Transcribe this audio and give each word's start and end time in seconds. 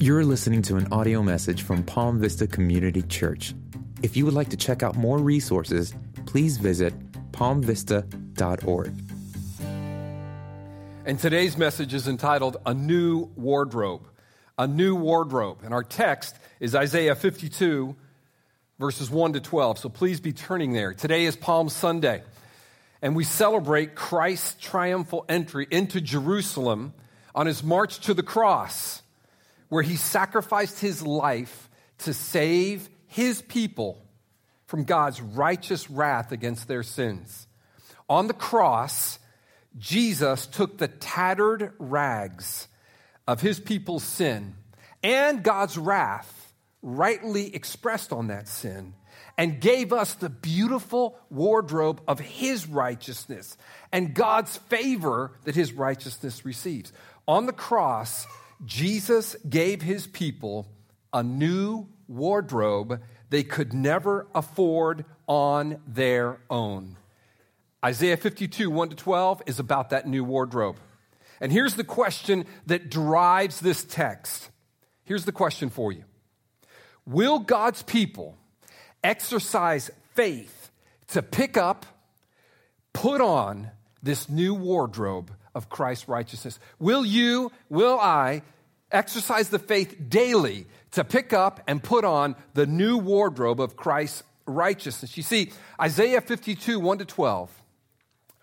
You're 0.00 0.24
listening 0.24 0.62
to 0.62 0.76
an 0.76 0.92
audio 0.92 1.24
message 1.24 1.62
from 1.62 1.82
Palm 1.82 2.20
Vista 2.20 2.46
Community 2.46 3.02
Church. 3.02 3.52
If 4.00 4.16
you 4.16 4.24
would 4.26 4.32
like 4.34 4.50
to 4.50 4.56
check 4.56 4.84
out 4.84 4.94
more 4.94 5.18
resources, 5.18 5.92
please 6.24 6.56
visit 6.56 6.94
palmvista.org. 7.32 8.92
And 11.04 11.18
today's 11.18 11.58
message 11.58 11.94
is 11.94 12.06
entitled 12.06 12.58
A 12.64 12.74
New 12.74 13.28
Wardrobe. 13.34 14.06
A 14.56 14.68
New 14.68 14.94
Wardrobe. 14.94 15.62
And 15.64 15.74
our 15.74 15.82
text 15.82 16.36
is 16.60 16.76
Isaiah 16.76 17.16
52, 17.16 17.96
verses 18.78 19.10
1 19.10 19.32
to 19.32 19.40
12. 19.40 19.80
So 19.80 19.88
please 19.88 20.20
be 20.20 20.32
turning 20.32 20.74
there. 20.74 20.94
Today 20.94 21.24
is 21.24 21.34
Palm 21.34 21.68
Sunday, 21.68 22.22
and 23.02 23.16
we 23.16 23.24
celebrate 23.24 23.96
Christ's 23.96 24.54
triumphal 24.60 25.24
entry 25.28 25.66
into 25.68 26.00
Jerusalem 26.00 26.94
on 27.34 27.48
his 27.48 27.64
march 27.64 27.98
to 28.02 28.14
the 28.14 28.22
cross, 28.22 29.02
where 29.68 29.82
he 29.82 29.96
sacrificed 29.96 30.80
his 30.80 31.02
life 31.02 31.68
to 31.98 32.14
save 32.14 32.88
his 33.06 33.42
people 33.42 34.04
from 34.66 34.84
God's 34.84 35.20
righteous 35.20 35.90
wrath 35.90 36.32
against 36.32 36.68
their 36.68 36.82
sins. 36.82 37.46
On 38.08 38.26
the 38.26 38.34
cross, 38.34 39.18
Jesus 39.76 40.46
took 40.46 40.78
the 40.78 40.88
tattered 40.88 41.72
rags 41.78 42.68
of 43.26 43.40
his 43.40 43.60
people's 43.60 44.02
sin 44.02 44.54
and 45.02 45.42
God's 45.42 45.78
wrath, 45.78 46.52
rightly 46.82 47.54
expressed 47.54 48.12
on 48.12 48.28
that 48.28 48.48
sin, 48.48 48.94
and 49.36 49.60
gave 49.60 49.92
us 49.92 50.14
the 50.14 50.28
beautiful 50.28 51.18
wardrobe 51.30 52.00
of 52.08 52.18
his 52.18 52.66
righteousness 52.66 53.56
and 53.92 54.14
God's 54.14 54.56
favor 54.56 55.32
that 55.44 55.54
his 55.54 55.72
righteousness 55.72 56.44
receives. 56.44 56.92
On 57.26 57.46
the 57.46 57.52
cross, 57.52 58.26
Jesus 58.64 59.36
gave 59.48 59.82
his 59.82 60.06
people 60.06 60.66
a 61.12 61.22
new 61.22 61.88
wardrobe 62.06 63.00
they 63.30 63.42
could 63.42 63.72
never 63.72 64.26
afford 64.34 65.04
on 65.26 65.80
their 65.86 66.40
own. 66.48 66.96
Isaiah 67.84 68.16
52, 68.16 68.70
1 68.70 68.88
to 68.90 68.96
12 68.96 69.42
is 69.46 69.58
about 69.58 69.90
that 69.90 70.06
new 70.06 70.24
wardrobe. 70.24 70.78
And 71.40 71.52
here's 71.52 71.74
the 71.74 71.84
question 71.84 72.46
that 72.66 72.90
drives 72.90 73.60
this 73.60 73.84
text. 73.84 74.50
Here's 75.04 75.24
the 75.24 75.32
question 75.32 75.70
for 75.70 75.92
you 75.92 76.04
Will 77.06 77.38
God's 77.38 77.82
people 77.82 78.36
exercise 79.04 79.90
faith 80.14 80.70
to 81.08 81.22
pick 81.22 81.56
up, 81.56 81.86
put 82.92 83.20
on 83.20 83.70
this 84.02 84.28
new 84.28 84.54
wardrobe 84.54 85.32
of 85.58 85.68
Christ's 85.68 86.08
righteousness? 86.08 86.58
Will 86.78 87.04
you, 87.04 87.52
will 87.68 87.98
I, 87.98 88.42
exercise 88.90 89.48
the 89.48 89.58
faith 89.58 90.08
daily 90.08 90.66
to 90.92 91.04
pick 91.04 91.32
up 91.32 91.60
and 91.66 91.82
put 91.82 92.04
on 92.04 92.36
the 92.54 92.64
new 92.64 92.96
wardrobe 92.96 93.60
of 93.60 93.76
Christ's 93.76 94.22
righteousness? 94.46 95.16
You 95.16 95.24
see, 95.24 95.50
Isaiah 95.80 96.20
52, 96.20 96.78
1 96.78 96.98
to 96.98 97.04
12 97.04 97.62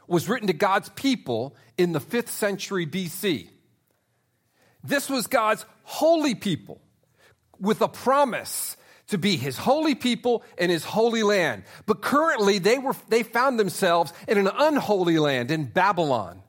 was 0.07 0.29
written 0.29 0.47
to 0.47 0.53
God's 0.53 0.89
people 0.89 1.55
in 1.77 1.93
the 1.93 2.01
5th 2.01 2.27
century 2.27 2.85
BC. 2.85 3.47
This 4.83 5.09
was 5.09 5.25
God's 5.25 5.65
holy 5.83 6.35
people 6.35 6.81
with 7.59 7.81
a 7.81 7.87
promise 7.87 8.75
to 9.07 9.17
be 9.17 9.37
his 9.37 9.57
holy 9.57 9.95
people 9.95 10.43
in 10.57 10.69
his 10.69 10.83
holy 10.83 11.23
land. 11.23 11.63
But 11.85 12.01
currently 12.01 12.59
they 12.59 12.77
were 12.77 12.95
they 13.07 13.23
found 13.23 13.57
themselves 13.57 14.11
in 14.27 14.37
an 14.37 14.49
unholy 14.53 15.17
land 15.17 15.49
in 15.49 15.65
Babylon 15.65 16.41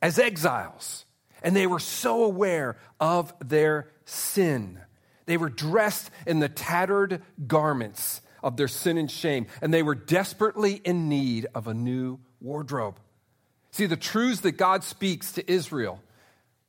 as 0.00 0.18
exiles. 0.18 1.04
And 1.42 1.54
they 1.54 1.66
were 1.66 1.78
so 1.78 2.24
aware 2.24 2.76
of 2.98 3.32
their 3.44 3.90
sin. 4.04 4.80
They 5.26 5.36
were 5.36 5.50
dressed 5.50 6.10
in 6.26 6.40
the 6.40 6.48
tattered 6.48 7.22
garments 7.46 8.20
of 8.42 8.56
their 8.56 8.68
sin 8.68 8.98
and 8.98 9.10
shame, 9.10 9.46
and 9.60 9.72
they 9.72 9.82
were 9.82 9.94
desperately 9.94 10.74
in 10.84 11.08
need 11.08 11.46
of 11.54 11.66
a 11.66 11.74
new 11.74 12.18
wardrobe. 12.40 12.98
See, 13.70 13.86
the 13.86 13.96
truths 13.96 14.40
that 14.40 14.52
God 14.52 14.84
speaks 14.84 15.32
to 15.32 15.50
Israel 15.50 16.00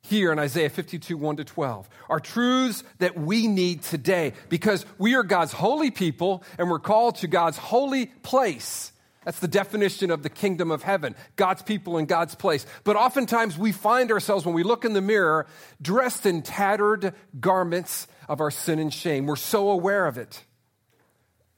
here 0.02 0.32
in 0.32 0.40
Isaiah 0.40 0.70
52, 0.70 1.18
1 1.18 1.38
to 1.38 1.44
12, 1.44 1.90
are 2.10 2.20
truths 2.20 2.84
that 3.00 3.18
we 3.18 3.48
need 3.48 3.84
today 3.84 4.34
because 4.50 4.86
we 4.98 5.16
are 5.16 5.24
God's 5.24 5.54
holy 5.54 5.92
people 5.92 6.44
and 6.58 6.70
we're 6.70 6.80
called 6.80 7.16
to 7.18 7.28
God's 7.28 7.58
holy 7.58 8.08
place. 8.08 8.92
That's 9.30 9.38
the 9.38 9.48
definition 9.48 10.10
of 10.10 10.24
the 10.24 10.30
kingdom 10.32 10.72
of 10.72 10.82
heaven, 10.82 11.14
God's 11.36 11.62
people 11.62 12.00
in 12.00 12.08
God's 12.08 12.34
place. 12.34 12.66
But 12.84 12.96
oftentimes 12.96 13.60
we 13.60 13.72
find 13.72 14.12
ourselves, 14.12 14.44
when 14.44 14.56
we 14.56 14.64
look 14.64 14.86
in 14.86 14.94
the 14.94 15.04
mirror, 15.04 15.46
dressed 15.80 16.26
in 16.26 16.42
tattered 16.42 17.14
garments 17.40 18.08
of 18.28 18.42
our 18.42 18.50
sin 18.50 18.80
and 18.80 18.92
shame. 18.92 19.28
We're 19.28 19.36
so 19.36 19.70
aware 19.70 20.08
of 20.08 20.18
it. 20.18 20.44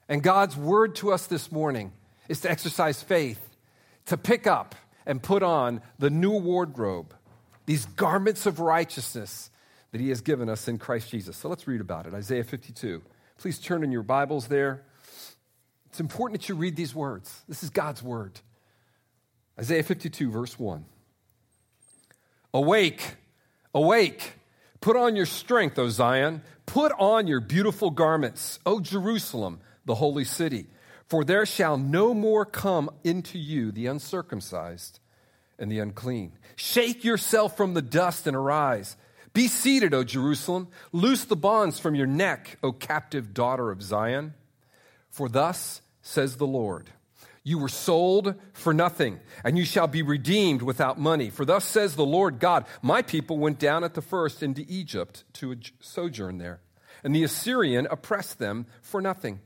And 0.10 0.22
God's 0.22 0.58
word 0.58 0.96
to 0.96 1.14
us 1.14 1.28
this 1.28 1.50
morning 1.50 1.94
is 2.28 2.42
to 2.42 2.52
exercise 2.52 3.02
faith 3.02 3.40
to 4.08 4.18
pick 4.18 4.48
up 4.48 4.76
and 5.06 5.24
put 5.24 5.42
on 5.42 5.81
the 5.98 6.10
new 6.10 6.38
wardrobe, 6.38 7.16
these 7.68 7.86
garments 7.86 8.46
of 8.46 8.60
righteousness 8.60 9.50
that 9.94 10.02
he 10.02 10.10
has 10.10 10.20
given 10.20 10.50
us 10.50 10.68
in 10.68 10.78
Christ 10.78 11.10
Jesus. 11.10 11.38
So 11.38 11.48
let's 11.48 11.66
read 11.68 11.80
about 11.80 12.06
it. 12.06 12.14
Isaiah 12.14 12.44
52. 12.44 13.02
Please 13.38 13.60
turn 13.60 13.81
in 13.81 13.94
your 13.94 14.04
Bibles 14.04 14.50
there. 14.50 14.84
It's 15.91 16.00
important 16.00 16.40
that 16.40 16.47
you 16.47 16.56
read 16.56 16.78
these 16.78 16.96
words. 16.96 17.44
This 17.50 17.63
is 17.63 17.69
God's 17.69 18.02
word. 18.02 18.40
Isaiah 19.59 19.84
52, 19.84 20.31
verse 20.31 20.57
1. 20.57 20.85
Awake, 22.53 23.18
awake, 23.75 24.35
put 24.80 24.96
on 24.96 25.18
your 25.18 25.25
strength, 25.25 25.78
O 25.78 25.90
Zion. 25.90 26.44
Put 26.66 26.94
on 26.97 27.28
your 27.28 27.41
beautiful 27.41 27.90
garments, 27.90 28.57
O 28.66 28.80
Jerusalem, 28.80 29.59
the 29.84 29.96
holy 29.96 30.24
city. 30.24 30.68
For 31.09 31.25
there 31.25 31.46
shall 31.46 31.78
no 31.78 32.13
more 32.13 32.46
come 32.46 32.90
into 33.03 33.38
you 33.38 33.74
the 33.74 33.88
uncircumcised 33.88 35.01
and 35.59 35.69
the 35.69 35.80
unclean. 35.80 36.31
Shake 36.56 37.03
yourself 37.03 37.57
from 37.57 37.74
the 37.74 37.81
dust 37.81 38.28
and 38.28 38.38
arise. 38.38 38.96
Be 39.34 39.50
seated, 39.50 39.94
O 39.94 40.06
Jerusalem. 40.06 40.69
Loose 40.94 41.25
the 41.25 41.35
bonds 41.35 41.80
from 41.80 41.96
your 41.96 42.07
neck, 42.07 42.57
O 42.63 42.72
captive 42.72 43.34
daughter 43.34 43.72
of 43.72 43.84
Zion. 43.84 44.35
For 45.12 45.30
thus 45.30 45.82
says 46.02 46.38
the 46.38 46.48
Lord 46.48 46.90
You 47.44 47.60
were 47.60 47.70
sold 47.70 48.36
for 48.54 48.74
nothing, 48.74 49.20
and 49.44 49.58
you 49.58 49.66
shall 49.66 49.88
be 49.88 50.02
redeemed 50.02 50.64
without 50.64 51.00
money. 51.00 51.30
For 51.30 51.46
thus 51.46 51.66
says 51.66 51.96
the 51.96 52.06
Lord 52.06 52.40
God 52.40 52.66
My 52.82 53.04
people 53.04 53.38
went 53.38 53.60
down 53.60 53.84
at 53.84 53.94
the 53.94 54.02
first 54.02 54.42
into 54.42 54.66
Egypt 54.68 55.24
to 55.34 55.58
sojourn 55.80 56.40
there, 56.40 56.62
and 57.04 57.14
the 57.14 57.24
Assyrian 57.24 57.88
oppressed 57.92 58.40
them 58.40 58.66
for 58.82 59.02
nothing. 59.02 59.42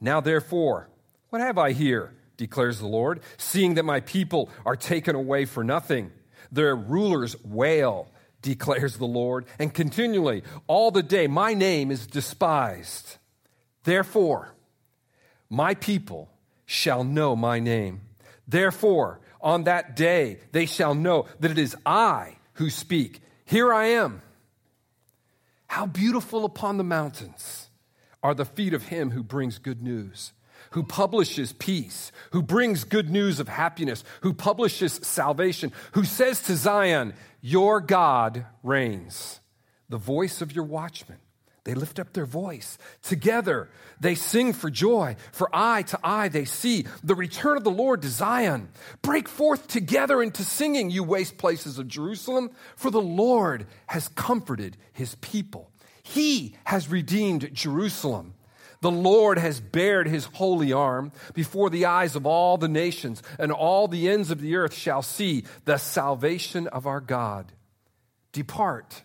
Now, 0.00 0.20
therefore, 0.20 0.88
what 1.28 1.42
have 1.42 1.58
I 1.58 1.72
here? 1.72 2.14
declares 2.36 2.78
the 2.78 2.86
Lord, 2.86 3.20
seeing 3.36 3.74
that 3.74 3.84
my 3.84 4.00
people 4.00 4.48
are 4.64 4.74
taken 4.74 5.14
away 5.14 5.44
for 5.44 5.62
nothing. 5.62 6.10
Their 6.50 6.74
rulers 6.74 7.36
wail, 7.44 8.08
declares 8.40 8.96
the 8.96 9.06
Lord, 9.06 9.44
and 9.58 9.74
continually, 9.74 10.42
all 10.66 10.90
the 10.90 11.02
day, 11.02 11.26
my 11.26 11.52
name 11.52 11.90
is 11.90 12.06
despised. 12.06 13.18
Therefore, 13.84 14.54
my 15.50 15.74
people 15.74 16.30
shall 16.64 17.04
know 17.04 17.36
my 17.36 17.58
name. 17.58 18.00
Therefore, 18.48 19.20
on 19.40 19.64
that 19.64 19.96
day, 19.96 20.38
they 20.52 20.64
shall 20.66 20.94
know 20.94 21.26
that 21.40 21.50
it 21.50 21.58
is 21.58 21.76
I 21.84 22.36
who 22.54 22.70
speak. 22.70 23.20
Here 23.44 23.72
I 23.72 23.86
am. 23.86 24.22
How 25.66 25.86
beautiful 25.86 26.44
upon 26.44 26.78
the 26.78 26.84
mountains 26.84 27.68
are 28.22 28.34
the 28.34 28.44
feet 28.44 28.74
of 28.74 28.84
him 28.84 29.10
who 29.10 29.22
brings 29.22 29.58
good 29.58 29.82
news 29.82 30.32
who 30.70 30.82
publishes 30.82 31.52
peace, 31.52 32.12
who 32.30 32.42
brings 32.42 32.84
good 32.84 33.10
news 33.10 33.40
of 33.40 33.48
happiness, 33.48 34.04
who 34.20 34.32
publishes 34.32 35.00
salvation, 35.02 35.72
who 35.92 36.04
says 36.04 36.42
to 36.42 36.56
Zion, 36.56 37.14
Your 37.40 37.80
God 37.80 38.46
reigns. 38.62 39.40
The 39.88 39.98
voice 39.98 40.40
of 40.40 40.54
your 40.54 40.64
watchmen. 40.64 41.18
They 41.64 41.74
lift 41.74 41.98
up 41.98 42.12
their 42.12 42.26
voice. 42.26 42.78
Together 43.02 43.68
they 44.00 44.14
sing 44.14 44.52
for 44.52 44.70
joy. 44.70 45.16
For 45.32 45.48
eye 45.52 45.82
to 45.82 45.98
eye 46.02 46.28
they 46.28 46.46
see 46.46 46.86
the 47.04 47.14
return 47.14 47.56
of 47.56 47.64
the 47.64 47.70
Lord 47.70 48.02
to 48.02 48.08
Zion. 48.08 48.70
Break 49.02 49.28
forth 49.28 49.68
together 49.68 50.22
into 50.22 50.42
singing, 50.42 50.90
you 50.90 51.04
waste 51.04 51.38
places 51.38 51.78
of 51.78 51.88
Jerusalem, 51.88 52.50
for 52.76 52.90
the 52.90 53.02
Lord 53.02 53.66
has 53.86 54.08
comforted 54.08 54.76
his 54.92 55.16
people. 55.16 55.70
He 56.02 56.56
has 56.64 56.88
redeemed 56.88 57.50
Jerusalem. 57.52 58.34
The 58.80 58.90
Lord 58.90 59.38
has 59.38 59.60
bared 59.60 60.08
his 60.08 60.24
holy 60.24 60.72
arm 60.72 61.12
before 61.34 61.68
the 61.68 61.84
eyes 61.84 62.16
of 62.16 62.24
all 62.24 62.56
the 62.56 62.68
nations, 62.68 63.22
and 63.38 63.52
all 63.52 63.86
the 63.86 64.08
ends 64.08 64.30
of 64.30 64.40
the 64.40 64.56
earth 64.56 64.72
shall 64.72 65.02
see 65.02 65.44
the 65.66 65.76
salvation 65.76 66.66
of 66.68 66.86
our 66.86 67.00
God. 67.00 67.52
Depart, 68.32 69.02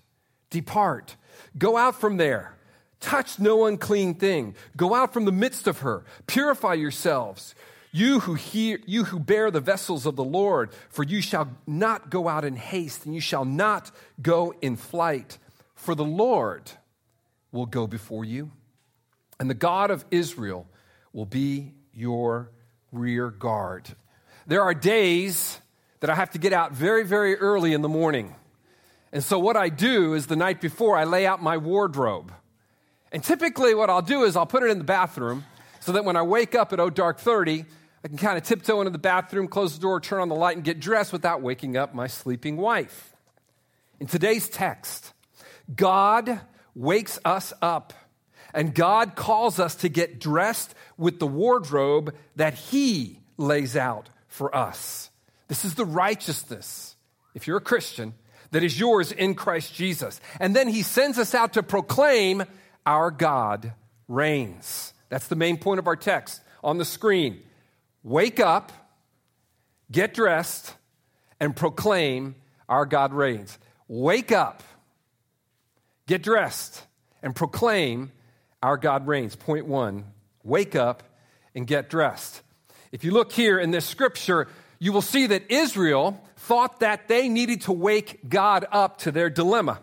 depart, 0.49 1.17
go 1.57 1.77
out 1.77 1.99
from 1.99 2.17
there. 2.17 2.55
Touch 2.99 3.39
no 3.39 3.65
unclean 3.65 4.15
thing. 4.15 4.55
Go 4.75 4.93
out 4.93 5.13
from 5.13 5.25
the 5.25 5.31
midst 5.31 5.67
of 5.67 5.79
her. 5.79 6.03
Purify 6.27 6.73
yourselves. 6.73 7.53
You 7.91 8.19
who 8.21 8.33
hear, 8.33 8.79
you 8.85 9.05
who 9.05 9.19
bear 9.19 9.51
the 9.51 9.61
vessels 9.61 10.05
of 10.05 10.15
the 10.15 10.23
Lord, 10.23 10.71
for 10.89 11.03
you 11.03 11.21
shall 11.21 11.49
not 11.65 12.09
go 12.09 12.27
out 12.27 12.43
in 12.43 12.55
haste, 12.55 13.05
and 13.05 13.15
you 13.15 13.21
shall 13.21 13.45
not 13.45 13.91
go 14.21 14.53
in 14.61 14.75
flight. 14.75 15.37
For 15.75 15.95
the 15.95 16.03
Lord, 16.03 16.71
will 17.55 17.65
go 17.65 17.87
before 17.87 18.25
you, 18.25 18.51
and 19.39 19.49
the 19.49 19.55
God 19.55 19.89
of 19.89 20.05
Israel 20.11 20.67
will 21.13 21.25
be 21.25 21.71
your 21.93 22.51
rear 22.91 23.29
guard. 23.31 23.87
There 24.45 24.61
are 24.61 24.73
days 24.73 25.59
that 26.01 26.09
I 26.09 26.15
have 26.15 26.31
to 26.31 26.37
get 26.37 26.53
out 26.53 26.73
very, 26.73 27.03
very 27.03 27.35
early 27.35 27.73
in 27.73 27.81
the 27.81 27.89
morning. 27.89 28.35
And 29.15 29.23
so, 29.23 29.39
what 29.39 29.55
I 29.55 29.69
do 29.69 30.13
is 30.13 30.27
the 30.27 30.35
night 30.35 30.59
before, 30.59 30.97
I 30.97 31.05
lay 31.05 31.25
out 31.25 31.41
my 31.41 31.55
wardrobe. 31.55 32.33
And 33.13 33.23
typically, 33.23 33.73
what 33.73 33.89
I'll 33.89 34.01
do 34.01 34.25
is 34.25 34.35
I'll 34.35 34.45
put 34.45 34.61
it 34.61 34.69
in 34.69 34.77
the 34.77 34.83
bathroom 34.83 35.45
so 35.79 35.93
that 35.93 36.03
when 36.03 36.17
I 36.17 36.21
wake 36.23 36.53
up 36.53 36.73
at 36.73 36.81
oh 36.81 36.89
dark 36.89 37.19
30, 37.19 37.63
I 38.03 38.07
can 38.09 38.17
kind 38.17 38.37
of 38.37 38.43
tiptoe 38.43 38.81
into 38.81 38.91
the 38.91 38.97
bathroom, 38.97 39.47
close 39.47 39.73
the 39.73 39.81
door, 39.81 40.01
turn 40.01 40.19
on 40.19 40.27
the 40.27 40.35
light, 40.35 40.57
and 40.57 40.65
get 40.65 40.81
dressed 40.81 41.13
without 41.13 41.41
waking 41.41 41.77
up 41.77 41.95
my 41.95 42.07
sleeping 42.07 42.57
wife. 42.57 43.15
In 44.01 44.07
today's 44.07 44.49
text, 44.49 45.13
God 45.73 46.41
wakes 46.75 47.17
us 47.23 47.53
up 47.61 47.93
and 48.53 48.75
God 48.75 49.15
calls 49.15 49.61
us 49.61 49.75
to 49.75 49.87
get 49.87 50.19
dressed 50.19 50.75
with 50.97 51.19
the 51.19 51.27
wardrobe 51.27 52.13
that 52.35 52.53
He 52.55 53.21
lays 53.37 53.77
out 53.77 54.09
for 54.27 54.53
us. 54.53 55.09
This 55.47 55.63
is 55.63 55.75
the 55.75 55.85
righteousness, 55.85 56.97
if 57.33 57.47
you're 57.47 57.59
a 57.59 57.61
Christian, 57.61 58.13
that 58.55 58.63
is 58.63 58.79
yours 58.79 59.11
in 59.11 59.35
Christ 59.35 59.75
Jesus. 59.75 60.21
And 60.39 60.55
then 60.55 60.69
He 60.69 60.81
sends 60.81 61.19
us 61.19 61.35
out 61.35 61.53
to 61.53 61.61
proclaim 61.61 62.45
our 62.85 63.11
God 63.11 63.73
reigns. 64.07 64.93
That's 65.09 65.27
the 65.27 65.35
main 65.35 65.57
point 65.57 65.79
of 65.79 65.87
our 65.87 65.97
text 65.97 66.39
on 66.63 66.77
the 66.77 66.85
screen. 66.85 67.41
Wake 68.01 68.39
up, 68.39 68.71
get 69.91 70.13
dressed, 70.13 70.73
and 71.37 71.53
proclaim 71.53 72.35
our 72.69 72.85
God 72.85 73.13
reigns. 73.13 73.59
Wake 73.89 74.31
up, 74.31 74.63
get 76.07 76.23
dressed, 76.23 76.81
and 77.21 77.35
proclaim 77.35 78.13
our 78.63 78.77
God 78.77 79.05
reigns. 79.05 79.35
Point 79.35 79.65
one 79.65 80.05
wake 80.45 80.77
up 80.77 81.03
and 81.53 81.67
get 81.67 81.89
dressed. 81.89 82.41
If 82.93 83.03
you 83.03 83.11
look 83.11 83.33
here 83.33 83.59
in 83.59 83.71
this 83.71 83.85
scripture, 83.85 84.47
you 84.79 84.91
will 84.91 85.01
see 85.01 85.27
that 85.27 85.49
Israel 85.49 86.21
thought 86.35 86.79
that 86.81 87.07
they 87.07 87.29
needed 87.29 87.61
to 87.61 87.71
wake 87.71 88.29
God 88.29 88.65
up 88.71 88.99
to 88.99 89.11
their 89.11 89.29
dilemma. 89.29 89.79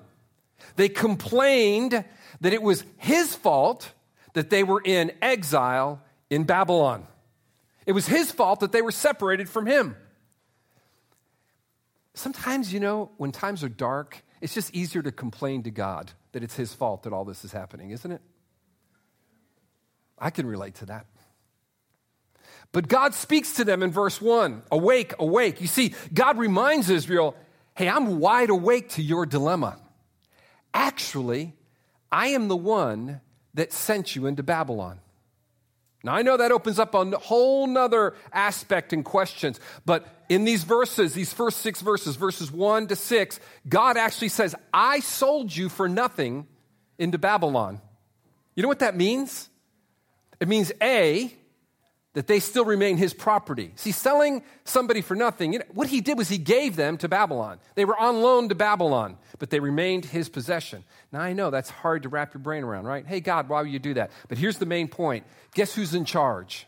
They 0.77 0.89
complained 0.89 2.05
that 2.41 2.53
it 2.53 2.63
was 2.63 2.85
his 2.97 3.35
fault 3.35 3.93
that 4.35 4.51
they 4.51 4.63
were 4.65 4.81
in 4.85 5.13
exile 5.21 6.01
in 6.31 6.45
Babylon. 6.45 7.07
It 7.87 7.93
was 7.93 8.07
his 8.07 8.31
fault 8.31 8.61
that 8.61 8.73
they 8.73 8.83
were 8.83 8.93
separated 8.93 9.49
from 9.49 9.67
him. 9.67 9.97
Sometimes, 12.15 12.73
you 12.73 12.81
know, 12.81 13.11
when 13.17 13.33
times 13.33 13.65
are 13.65 13.69
dark, 13.69 14.23
it's 14.41 14.55
just 14.55 14.75
easier 14.75 15.03
to 15.03 15.13
complain 15.13 15.63
to 15.65 15.71
God 15.71 16.13
that 16.33 16.43
it's 16.43 16.57
his 16.57 16.73
fault 16.75 17.05
that 17.05 17.13
all 17.13 17.25
this 17.25 17.45
is 17.45 17.53
happening, 17.53 17.91
isn't 17.91 18.11
it? 18.11 18.21
I 20.19 20.31
can 20.31 20.47
relate 20.47 20.77
to 20.77 20.87
that. 20.87 21.07
But 22.73 22.89
God 22.89 23.13
speaks 23.13 23.55
to 23.55 23.65
them 23.65 23.83
in 23.83 23.91
verse 23.91 24.21
1 24.21 24.63
Awake, 24.71 25.15
awake. 25.19 25.61
You 25.61 25.67
see, 25.67 25.95
God 26.13 26.39
reminds 26.39 26.91
Israel, 26.91 27.37
Hey, 27.75 27.89
I'm 27.89 28.19
wide 28.19 28.51
awake 28.51 28.91
to 28.91 29.03
your 29.03 29.25
dilemma. 29.25 29.79
Actually, 30.75 31.55
I 32.11 32.29
am 32.29 32.49
the 32.49 32.57
one 32.57 33.21
that 33.55 33.73
sent 33.73 34.17
you 34.17 34.27
into 34.27 34.43
Babylon. 34.43 35.01
Now, 36.05 36.15
I 36.15 36.23
know 36.23 36.37
that 36.37 36.51
opens 36.51 36.79
up 36.79 36.95
a 36.95 37.05
whole 37.19 37.67
nother 37.67 38.15
aspect 38.33 38.93
and 38.93 39.05
questions, 39.05 39.61
but 39.87 40.07
in 40.29 40.45
these 40.45 40.65
verses, 40.65 41.15
these 41.15 41.33
first 41.33 41.59
six 41.59 41.81
verses, 41.81 42.17
verses 42.17 42.51
one 42.51 42.89
to 42.89 42.97
six, 42.97 43.39
God 43.69 43.97
actually 43.97 44.31
says, 44.31 44.55
I 44.75 45.01
sold 45.01 45.55
you 45.55 45.69
for 45.69 45.89
nothing 45.89 46.47
into 46.99 47.19
Babylon. 47.19 47.81
You 48.57 48.63
know 48.63 48.69
what 48.69 48.81
that 48.81 48.97
means? 48.97 49.49
It 50.41 50.49
means 50.49 50.73
A, 50.83 51.33
that 52.15 52.27
they 52.27 52.41
still 52.41 52.65
remain 52.65 52.99
his 52.99 53.15
property. 53.15 53.73
See, 53.77 53.93
selling 53.93 54.43
somebody 54.65 55.01
for 55.01 55.15
nothing, 55.15 55.53
you 55.55 55.61
know, 55.61 55.65
what 55.73 55.89
he 55.89 56.01
did 56.01 56.19
was 56.19 56.29
he 56.29 56.39
gave 56.39 56.77
them 56.77 56.99
to 56.99 57.09
Babylon. 57.09 57.59
They 57.75 57.85
were 57.85 57.97
on 57.97 58.21
loan 58.21 58.51
to 58.51 58.55
Babylon, 58.55 59.17
but 59.39 59.51
they 59.51 59.61
remained 59.61 60.05
his 60.05 60.29
possession. 60.29 60.85
Now, 61.11 61.21
I 61.21 61.33
know 61.33 61.51
that's 61.51 61.71
hard 61.71 62.03
to 62.03 62.11
wrap 62.11 62.35
your 62.35 62.43
brain 62.43 62.65
around, 62.65 62.85
right? 62.85 63.07
Hey, 63.07 63.21
God, 63.21 63.49
why 63.49 63.63
would 63.63 63.71
you 63.71 63.79
do 63.79 63.95
that? 63.95 64.11
But 64.29 64.39
here's 64.39 64.59
the 64.59 64.67
main 64.67 64.89
point 64.89 65.25
guess 65.55 65.75
who's 65.75 65.95
in 65.95 66.05
charge? 66.05 66.67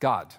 God. 0.00 0.34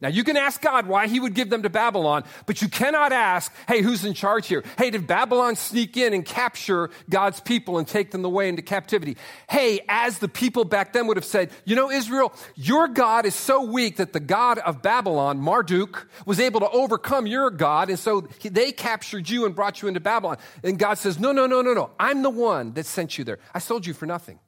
Now, 0.00 0.08
you 0.08 0.22
can 0.22 0.36
ask 0.36 0.60
God 0.60 0.86
why 0.86 1.08
he 1.08 1.18
would 1.18 1.34
give 1.34 1.50
them 1.50 1.64
to 1.64 1.70
Babylon, 1.70 2.22
but 2.46 2.62
you 2.62 2.68
cannot 2.68 3.12
ask, 3.12 3.52
hey, 3.66 3.82
who's 3.82 4.04
in 4.04 4.14
charge 4.14 4.46
here? 4.46 4.62
Hey, 4.76 4.90
did 4.90 5.08
Babylon 5.08 5.56
sneak 5.56 5.96
in 5.96 6.14
and 6.14 6.24
capture 6.24 6.90
God's 7.10 7.40
people 7.40 7.78
and 7.78 7.88
take 7.88 8.12
them 8.12 8.24
away 8.24 8.48
into 8.48 8.62
captivity? 8.62 9.16
Hey, 9.50 9.80
as 9.88 10.18
the 10.18 10.28
people 10.28 10.64
back 10.64 10.92
then 10.92 11.08
would 11.08 11.16
have 11.16 11.24
said, 11.24 11.50
you 11.64 11.74
know, 11.74 11.90
Israel, 11.90 12.32
your 12.54 12.86
God 12.86 13.26
is 13.26 13.34
so 13.34 13.64
weak 13.64 13.96
that 13.96 14.12
the 14.12 14.20
God 14.20 14.58
of 14.58 14.82
Babylon, 14.82 15.40
Marduk, 15.40 16.08
was 16.24 16.38
able 16.38 16.60
to 16.60 16.70
overcome 16.70 17.26
your 17.26 17.50
God, 17.50 17.90
and 17.90 17.98
so 17.98 18.28
they 18.42 18.70
captured 18.70 19.28
you 19.28 19.46
and 19.46 19.54
brought 19.56 19.82
you 19.82 19.88
into 19.88 20.00
Babylon. 20.00 20.36
And 20.62 20.78
God 20.78 20.98
says, 20.98 21.18
no, 21.18 21.32
no, 21.32 21.48
no, 21.48 21.60
no, 21.60 21.74
no. 21.74 21.90
I'm 21.98 22.22
the 22.22 22.30
one 22.30 22.72
that 22.74 22.86
sent 22.86 23.18
you 23.18 23.24
there. 23.24 23.40
I 23.52 23.58
sold 23.58 23.84
you 23.84 23.94
for 23.94 24.06
nothing. 24.06 24.38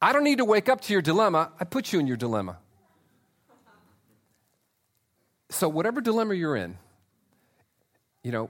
I 0.00 0.12
don't 0.12 0.24
need 0.24 0.38
to 0.38 0.44
wake 0.44 0.68
up 0.68 0.82
to 0.82 0.92
your 0.92 1.02
dilemma. 1.02 1.50
I 1.58 1.64
put 1.64 1.92
you 1.92 1.98
in 1.98 2.06
your 2.06 2.16
dilemma. 2.16 2.58
So, 5.52 5.68
whatever 5.68 6.00
dilemma 6.00 6.34
you're 6.34 6.56
in, 6.56 6.78
you 8.22 8.32
know, 8.32 8.48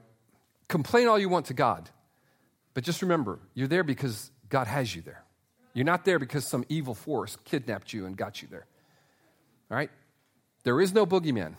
complain 0.68 1.08
all 1.08 1.18
you 1.18 1.28
want 1.28 1.46
to 1.46 1.54
God. 1.54 1.90
But 2.74 2.84
just 2.84 3.02
remember, 3.02 3.40
you're 3.54 3.68
there 3.68 3.82
because 3.82 4.30
God 4.48 4.66
has 4.66 4.94
you 4.94 5.02
there. 5.02 5.24
You're 5.74 5.84
not 5.84 6.04
there 6.04 6.18
because 6.18 6.46
some 6.46 6.64
evil 6.68 6.94
force 6.94 7.36
kidnapped 7.44 7.92
you 7.92 8.06
and 8.06 8.16
got 8.16 8.40
you 8.40 8.48
there. 8.48 8.66
All 9.70 9.76
right? 9.76 9.90
There 10.64 10.80
is 10.80 10.92
no 10.92 11.04
boogeyman. 11.04 11.56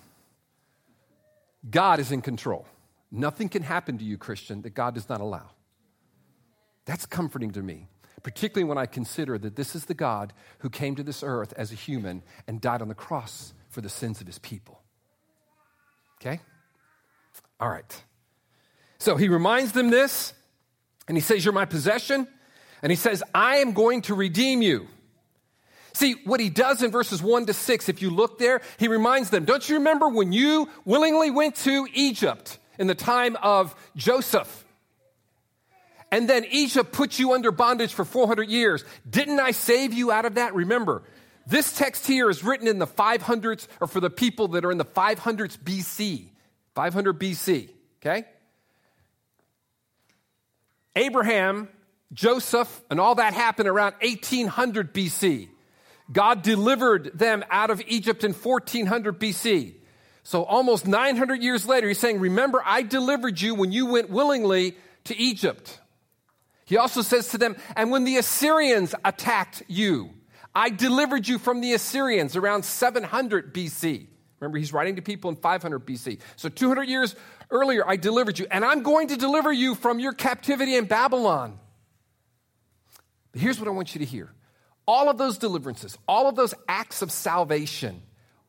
God 1.70 2.00
is 2.00 2.12
in 2.12 2.22
control. 2.22 2.66
Nothing 3.12 3.50
can 3.50 3.64
happen 3.64 3.98
to 3.98 4.04
you, 4.04 4.18
Christian, 4.18 4.62
that 4.62 4.74
God 4.74 4.96
does 4.96 5.10
not 5.10 5.22
allow. 5.22 5.50
That's 6.86 7.06
comforting 7.06 7.52
to 7.52 7.62
me, 7.62 7.88
particularly 8.22 8.68
when 8.68 8.78
I 8.78 8.86
consider 8.86 9.38
that 9.38 9.56
this 9.56 9.76
is 9.76 9.86
the 9.86 9.94
God 9.94 10.34
who 10.60 10.70
came 10.70 10.96
to 10.96 11.04
this 11.04 11.22
earth 11.22 11.54
as 11.58 11.72
a 11.72 11.76
human 11.76 12.24
and 12.48 12.62
died 12.62 12.82
on 12.82 12.88
the 12.88 12.96
cross 12.96 13.54
for 13.70 13.82
the 13.82 13.90
sins 13.90 14.22
of 14.22 14.28
his 14.28 14.40
people. 14.40 14.83
Okay? 16.26 16.40
All 17.60 17.70
right. 17.70 18.04
So 18.98 19.18
he 19.18 19.28
reminds 19.28 19.74
them 19.74 19.90
this, 19.90 20.34
and 21.08 21.18
he 21.18 21.22
says, 21.22 21.44
You're 21.44 21.54
my 21.54 21.66
possession. 21.66 22.28
And 22.82 22.92
he 22.92 22.96
says, 22.98 23.24
I 23.34 23.58
am 23.58 23.72
going 23.72 24.02
to 24.04 24.14
redeem 24.14 24.62
you. 24.62 24.88
See, 25.94 26.16
what 26.26 26.40
he 26.40 26.50
does 26.50 26.84
in 26.84 26.92
verses 26.92 27.22
1 27.22 27.46
to 27.46 27.54
6, 27.54 27.88
if 27.88 28.02
you 28.02 28.10
look 28.10 28.40
there, 28.40 28.62
he 28.78 28.88
reminds 28.88 29.30
them, 29.30 29.46
Don't 29.46 29.68
you 29.68 29.76
remember 29.76 30.08
when 30.08 30.32
you 30.32 30.70
willingly 30.86 31.30
went 31.30 31.56
to 31.58 31.88
Egypt 31.94 32.58
in 32.80 32.88
the 32.88 32.96
time 32.96 33.36
of 33.42 33.76
Joseph? 33.96 34.66
And 36.12 36.30
then 36.30 36.46
Egypt 36.52 36.92
put 36.92 37.20
you 37.20 37.34
under 37.34 37.52
bondage 37.52 37.94
for 37.94 38.06
400 38.06 38.48
years. 38.48 38.86
Didn't 39.10 39.40
I 39.40 39.52
save 39.52 39.94
you 39.94 40.12
out 40.12 40.26
of 40.26 40.36
that? 40.36 40.54
Remember, 40.54 41.04
this 41.46 41.76
text 41.76 42.08
here 42.08 42.30
is 42.30 42.44
written 42.44 42.68
in 42.68 42.80
the 42.80 42.88
500s, 42.88 43.68
or 43.82 43.88
for 43.88 44.00
the 44.00 44.10
people 44.10 44.50
that 44.50 44.66
are 44.66 44.72
in 44.72 44.78
the 44.78 44.86
500s 44.86 45.58
BC. 45.58 46.30
500 46.76 47.20
BC, 47.20 47.70
okay? 48.02 48.26
Abraham, 50.96 51.70
Joseph, 52.14 52.82
and 52.90 53.00
all 53.00 53.16
that 53.16 53.34
happened 53.34 53.68
around 53.68 53.94
1800 54.02 54.94
BC. 54.94 55.50
God 56.12 56.42
delivered 56.42 57.18
them 57.18 57.44
out 57.50 57.70
of 57.70 57.82
Egypt 57.88 58.24
in 58.24 58.34
1400 58.34 59.20
BC. 59.20 59.76
So 60.24 60.44
almost 60.44 60.88
900 60.88 61.42
years 61.42 61.66
later, 61.68 61.88
he's 61.88 62.00
saying, 62.00 62.20
Remember, 62.20 62.62
I 62.66 62.82
delivered 62.82 63.40
you 63.40 63.56
when 63.56 63.72
you 63.72 63.88
went 63.88 64.10
willingly 64.10 64.78
to 65.06 65.18
Egypt. 65.18 65.80
He 66.66 66.78
also 66.78 67.02
says 67.02 67.30
to 67.30 67.38
them, 67.38 67.56
And 67.76 67.92
when 67.92 68.04
the 68.06 68.18
Assyrians 68.18 68.96
attacked 69.04 69.64
you, 69.68 70.12
I 70.56 70.70
delivered 70.70 71.28
you 71.28 71.40
from 71.40 71.62
the 71.62 71.74
Assyrians 71.74 72.36
around 72.36 72.64
700 72.64 73.54
BC. 73.54 74.08
Remember, 74.40 74.58
he's 74.58 74.74
writing 74.74 74.98
to 74.98 75.02
people 75.02 75.30
in 75.30 75.38
500 75.38 75.86
BC. 75.86 76.20
So 76.36 76.50
200 76.50 76.84
years 76.84 77.16
earlier, 77.50 77.88
I 77.88 77.96
delivered 77.96 78.38
you, 78.38 78.46
and 78.52 78.66
I'm 78.66 78.84
going 78.84 79.08
to 79.08 79.18
deliver 79.18 79.52
you 79.54 79.74
from 79.74 80.00
your 80.00 80.14
captivity 80.14 80.76
in 80.76 80.86
Babylon. 80.86 81.60
But 83.32 83.42
here's 83.42 83.60
what 83.60 83.68
I 83.68 83.72
want 83.72 83.96
you 83.96 84.00
to 84.00 84.06
hear 84.06 84.32
all 84.86 85.10
of 85.10 85.18
those 85.18 85.38
deliverances, 85.38 85.98
all 86.08 86.28
of 86.28 86.36
those 86.36 86.54
acts 86.68 87.02
of 87.02 87.12
salvation, 87.12 88.02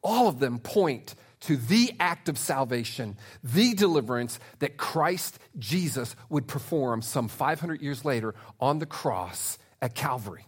all 0.02 0.26
of 0.28 0.40
them 0.40 0.58
point 0.58 1.14
to 1.40 1.56
the 1.56 1.92
act 2.00 2.28
of 2.28 2.38
salvation, 2.38 3.16
the 3.42 3.74
deliverance 3.74 4.40
that 4.58 4.76
Christ 4.76 5.38
Jesus 5.58 6.16
would 6.28 6.48
perform 6.48 7.02
some 7.02 7.28
500 7.28 7.82
years 7.82 8.04
later 8.04 8.34
on 8.58 8.78
the 8.78 8.86
cross 8.86 9.58
at 9.80 9.94
Calvary. 9.94 10.46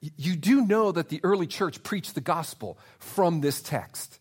You 0.00 0.36
do 0.36 0.66
know 0.66 0.92
that 0.92 1.08
the 1.08 1.20
early 1.22 1.46
church 1.46 1.82
preached 1.82 2.14
the 2.14 2.20
gospel 2.20 2.78
from 2.98 3.40
this 3.40 3.60
text. 3.62 4.18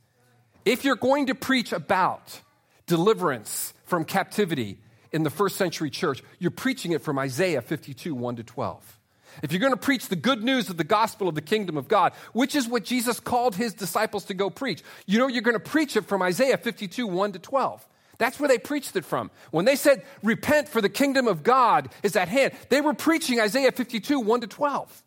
If 0.64 0.84
you're 0.84 0.96
going 0.96 1.28
to 1.28 1.36
preach 1.36 1.74
about 1.74 2.42
deliverance 2.88 3.74
from 3.86 4.06
captivity, 4.06 4.80
in 5.16 5.24
the 5.24 5.30
first 5.30 5.56
century 5.56 5.90
church, 5.90 6.22
you're 6.40 6.52
preaching 6.52 6.92
it 6.92 7.02
from 7.02 7.18
Isaiah 7.18 7.62
52, 7.62 8.14
1 8.14 8.36
to 8.36 8.44
12. 8.44 9.00
If 9.44 9.54
you're 9.54 9.62
going 9.62 9.72
to 9.72 9.78
preach 9.78 10.10
the 10.10 10.18
good 10.18 10.44
news 10.44 10.70
of 10.70 10.76
the 10.76 10.84
gospel 10.84 11.30
of 11.30 11.36
the 11.36 11.42
kingdom 11.42 11.78
of 11.78 11.88
God, 11.88 12.12
which 12.34 12.54
is 12.54 12.68
what 12.68 12.84
Jesus 12.84 13.22
called 13.22 13.56
his 13.56 13.74
disciples 13.74 14.26
to 14.26 14.34
go 14.34 14.50
preach, 14.50 14.84
you 15.06 15.18
know 15.18 15.28
you're 15.28 15.42
going 15.42 15.54
to 15.54 15.60
preach 15.60 15.96
it 15.96 16.06
from 16.06 16.22
Isaiah 16.22 16.58
52, 16.58 17.08
1 17.08 17.32
to 17.32 17.40
12. 17.40 17.88
That's 18.18 18.42
where 18.42 18.50
they 18.50 18.58
preached 18.58 18.94
it 18.98 19.06
from. 19.06 19.32
When 19.52 19.64
they 19.64 19.78
said, 19.78 20.04
repent 20.22 20.68
for 20.68 20.82
the 20.82 20.90
kingdom 20.90 21.28
of 21.30 21.44
God 21.44 21.90
is 22.04 22.18
at 22.18 22.28
hand, 22.28 22.52
they 22.68 22.82
were 22.82 22.94
preaching 22.94 23.40
Isaiah 23.40 23.72
52, 23.72 24.20
1 24.20 24.42
to 24.42 24.48
12. 24.48 25.04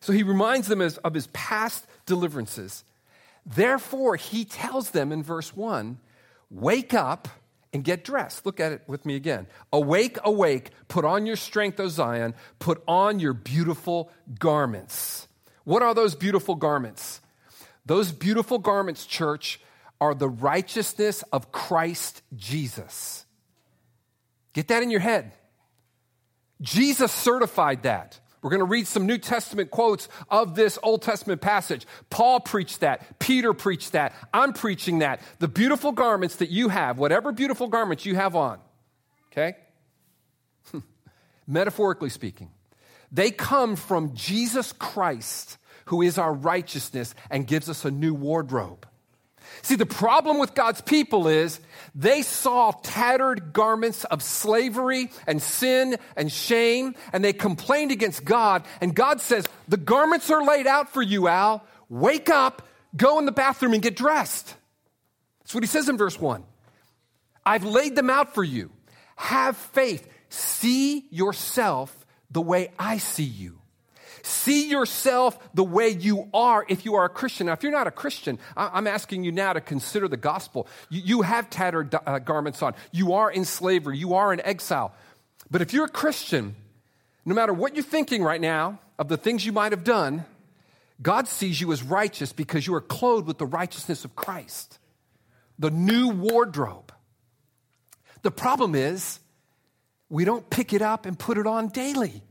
So 0.00 0.12
he 0.12 0.22
reminds 0.22 0.68
them 0.68 0.80
of 0.80 1.14
his 1.14 1.26
past 1.28 1.86
deliverances. 2.06 2.84
Therefore, 3.44 4.16
he 4.16 4.44
tells 4.44 4.90
them 4.90 5.12
in 5.12 5.22
verse 5.22 5.56
1 5.56 5.98
wake 6.50 6.94
up 6.94 7.28
and 7.72 7.84
get 7.84 8.04
dressed. 8.04 8.46
Look 8.46 8.60
at 8.60 8.72
it 8.72 8.82
with 8.86 9.04
me 9.04 9.16
again. 9.16 9.46
Awake, 9.72 10.18
awake, 10.24 10.70
put 10.88 11.04
on 11.04 11.26
your 11.26 11.36
strength, 11.36 11.78
O 11.80 11.88
Zion, 11.88 12.34
put 12.58 12.82
on 12.88 13.20
your 13.20 13.34
beautiful 13.34 14.10
garments. 14.38 15.28
What 15.64 15.82
are 15.82 15.94
those 15.94 16.14
beautiful 16.14 16.54
garments? 16.54 17.20
Those 17.84 18.12
beautiful 18.12 18.58
garments, 18.58 19.04
church, 19.06 19.60
are 20.00 20.14
the 20.14 20.28
righteousness 20.28 21.24
of 21.32 21.52
Christ 21.52 22.22
Jesus. 22.36 23.26
Get 24.52 24.68
that 24.68 24.82
in 24.82 24.90
your 24.90 25.00
head. 25.00 25.32
Jesus 26.60 27.12
certified 27.12 27.82
that. 27.82 28.18
We're 28.42 28.50
going 28.50 28.60
to 28.60 28.66
read 28.66 28.86
some 28.86 29.06
New 29.06 29.18
Testament 29.18 29.70
quotes 29.70 30.08
of 30.30 30.54
this 30.54 30.78
Old 30.82 31.02
Testament 31.02 31.40
passage. 31.40 31.86
Paul 32.10 32.40
preached 32.40 32.80
that. 32.80 33.18
Peter 33.18 33.52
preached 33.52 33.92
that. 33.92 34.14
I'm 34.32 34.52
preaching 34.52 35.00
that. 35.00 35.20
The 35.38 35.48
beautiful 35.48 35.92
garments 35.92 36.36
that 36.36 36.50
you 36.50 36.68
have, 36.68 36.98
whatever 36.98 37.32
beautiful 37.32 37.68
garments 37.68 38.06
you 38.06 38.14
have 38.14 38.36
on, 38.36 38.58
okay? 39.32 39.56
Metaphorically 41.46 42.10
speaking, 42.10 42.50
they 43.12 43.30
come 43.30 43.76
from 43.76 44.14
Jesus 44.14 44.72
Christ, 44.72 45.58
who 45.86 46.02
is 46.02 46.18
our 46.18 46.32
righteousness 46.32 47.14
and 47.30 47.46
gives 47.46 47.68
us 47.68 47.84
a 47.84 47.90
new 47.90 48.14
wardrobe. 48.14 48.87
See, 49.62 49.76
the 49.76 49.86
problem 49.86 50.38
with 50.38 50.54
God's 50.54 50.80
people 50.80 51.28
is 51.28 51.60
they 51.94 52.22
saw 52.22 52.72
tattered 52.82 53.52
garments 53.52 54.04
of 54.04 54.22
slavery 54.22 55.10
and 55.26 55.42
sin 55.42 55.96
and 56.16 56.30
shame, 56.30 56.94
and 57.12 57.24
they 57.24 57.32
complained 57.32 57.92
against 57.92 58.24
God. 58.24 58.64
And 58.80 58.94
God 58.94 59.20
says, 59.20 59.46
The 59.66 59.76
garments 59.76 60.30
are 60.30 60.44
laid 60.44 60.66
out 60.66 60.92
for 60.92 61.02
you, 61.02 61.28
Al. 61.28 61.64
Wake 61.88 62.28
up, 62.28 62.66
go 62.96 63.18
in 63.18 63.26
the 63.26 63.32
bathroom, 63.32 63.72
and 63.72 63.82
get 63.82 63.96
dressed. 63.96 64.54
That's 65.40 65.54
what 65.54 65.62
he 65.62 65.68
says 65.68 65.88
in 65.88 65.96
verse 65.96 66.20
1. 66.20 66.44
I've 67.44 67.64
laid 67.64 67.96
them 67.96 68.10
out 68.10 68.34
for 68.34 68.44
you. 68.44 68.70
Have 69.16 69.56
faith. 69.56 70.06
See 70.28 71.06
yourself 71.10 72.06
the 72.30 72.42
way 72.42 72.70
I 72.78 72.98
see 72.98 73.24
you. 73.24 73.57
See 74.28 74.68
yourself 74.68 75.38
the 75.54 75.64
way 75.64 75.88
you 75.88 76.28
are 76.34 76.66
if 76.68 76.84
you 76.84 76.96
are 76.96 77.06
a 77.06 77.08
Christian. 77.08 77.46
Now, 77.46 77.54
if 77.54 77.62
you're 77.62 77.72
not 77.72 77.86
a 77.86 77.90
Christian, 77.90 78.38
I'm 78.58 78.86
asking 78.86 79.24
you 79.24 79.32
now 79.32 79.54
to 79.54 79.60
consider 79.62 80.06
the 80.06 80.18
gospel. 80.18 80.68
You 80.90 81.22
have 81.22 81.48
tattered 81.48 81.94
uh, 81.94 82.18
garments 82.18 82.62
on, 82.62 82.74
you 82.92 83.14
are 83.14 83.30
in 83.30 83.46
slavery, 83.46 83.96
you 83.96 84.12
are 84.12 84.30
in 84.34 84.42
exile. 84.42 84.92
But 85.50 85.62
if 85.62 85.72
you're 85.72 85.86
a 85.86 85.88
Christian, 85.88 86.56
no 87.24 87.34
matter 87.34 87.54
what 87.54 87.74
you're 87.74 87.82
thinking 87.82 88.22
right 88.22 88.40
now 88.40 88.80
of 88.98 89.08
the 89.08 89.16
things 89.16 89.46
you 89.46 89.52
might 89.52 89.72
have 89.72 89.82
done, 89.82 90.26
God 91.00 91.26
sees 91.26 91.58
you 91.58 91.72
as 91.72 91.82
righteous 91.82 92.30
because 92.34 92.66
you 92.66 92.74
are 92.74 92.82
clothed 92.82 93.26
with 93.26 93.38
the 93.38 93.46
righteousness 93.46 94.04
of 94.04 94.14
Christ, 94.14 94.78
the 95.58 95.70
new 95.70 96.10
wardrobe. 96.10 96.92
The 98.20 98.30
problem 98.30 98.74
is, 98.74 99.20
we 100.10 100.26
don't 100.26 100.50
pick 100.50 100.74
it 100.74 100.82
up 100.82 101.06
and 101.06 101.18
put 101.18 101.38
it 101.38 101.46
on 101.46 101.68
daily. 101.68 102.22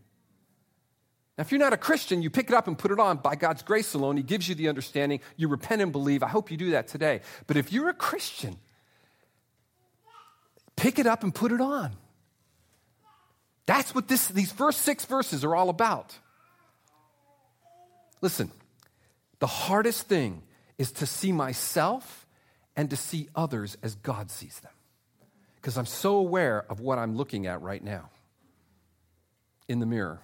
Now, 1.38 1.44
if 1.44 1.52
you're 1.52 1.60
not 1.60 1.74
a 1.74 1.78
Christian, 1.78 2.24
you 2.24 2.30
pick 2.32 2.50
it 2.50 2.56
up 2.56 2.68
and 2.68 2.78
put 2.78 2.92
it 2.92 3.00
on 3.00 3.18
by 3.18 3.36
God's 3.36 3.62
grace 3.62 3.94
alone. 3.94 4.18
He 4.18 4.24
gives 4.24 4.50
you 4.50 4.56
the 4.56 4.70
understanding. 4.70 5.20
You 5.36 5.48
repent 5.48 5.82
and 5.82 5.92
believe. 5.92 6.24
I 6.24 6.28
hope 6.28 6.50
you 6.50 6.58
do 6.58 6.72
that 6.72 6.88
today. 6.88 7.22
But 7.46 7.58
if 7.58 7.72
you're 7.72 7.90
a 7.90 7.94
Christian, 7.94 8.58
pick 10.76 10.98
it 10.98 11.06
up 11.06 11.24
and 11.24 11.34
put 11.34 11.52
it 11.52 11.62
on. 11.62 11.92
That's 13.68 13.94
what 13.94 14.08
this, 14.08 14.30
these 14.30 14.52
first 14.52 14.82
six 14.82 15.06
verses 15.06 15.44
are 15.44 15.56
all 15.56 15.70
about. 15.70 16.18
Listen, 18.22 18.50
the 19.38 19.48
hardest 19.48 20.08
thing 20.08 20.42
is 20.80 20.92
to 20.94 21.06
see 21.06 21.32
myself 21.32 22.26
and 22.76 22.90
to 22.90 22.96
see 22.96 23.28
others 23.36 23.78
as 23.84 23.94
God 23.96 24.32
sees 24.32 24.60
them. 24.62 24.72
Because 25.58 25.78
I'm 25.78 25.86
so 25.86 26.16
aware 26.16 26.66
of 26.70 26.80
what 26.80 26.98
I'm 26.98 27.16
looking 27.16 27.46
at 27.46 27.62
right 27.62 27.84
now 27.84 28.10
in 29.68 29.80
the 29.80 29.86
mirror 29.86 30.22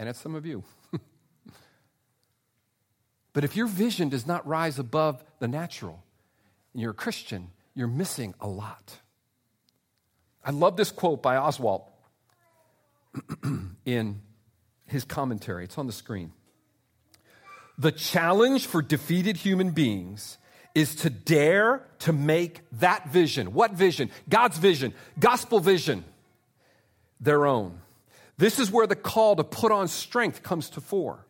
and 0.00 0.08
it's 0.08 0.18
some 0.18 0.34
of 0.34 0.46
you. 0.46 0.64
but 3.34 3.44
if 3.44 3.54
your 3.54 3.66
vision 3.66 4.08
does 4.08 4.26
not 4.26 4.46
rise 4.46 4.78
above 4.78 5.22
the 5.40 5.46
natural, 5.46 6.02
and 6.72 6.80
you're 6.80 6.92
a 6.92 6.94
Christian, 6.94 7.50
you're 7.74 7.86
missing 7.86 8.34
a 8.40 8.48
lot. 8.48 8.96
I 10.42 10.52
love 10.52 10.78
this 10.78 10.90
quote 10.90 11.22
by 11.22 11.36
Oswalt 11.36 11.84
in 13.84 14.22
his 14.86 15.04
commentary. 15.04 15.64
It's 15.64 15.76
on 15.76 15.86
the 15.86 15.92
screen. 15.92 16.32
The 17.76 17.92
challenge 17.92 18.66
for 18.66 18.80
defeated 18.80 19.36
human 19.36 19.72
beings 19.72 20.38
is 20.74 20.94
to 20.96 21.10
dare 21.10 21.86
to 22.00 22.14
make 22.14 22.62
that 22.72 23.10
vision. 23.10 23.52
What 23.52 23.72
vision? 23.72 24.10
God's 24.30 24.56
vision, 24.56 24.94
gospel 25.18 25.60
vision, 25.60 26.04
their 27.20 27.44
own. 27.46 27.80
This 28.40 28.58
is 28.58 28.70
where 28.70 28.86
the 28.86 28.96
call 28.96 29.36
to 29.36 29.44
put 29.44 29.70
on 29.70 29.86
strength 29.86 30.42
comes 30.42 30.70
to 30.70 30.80
fore. 30.80 31.26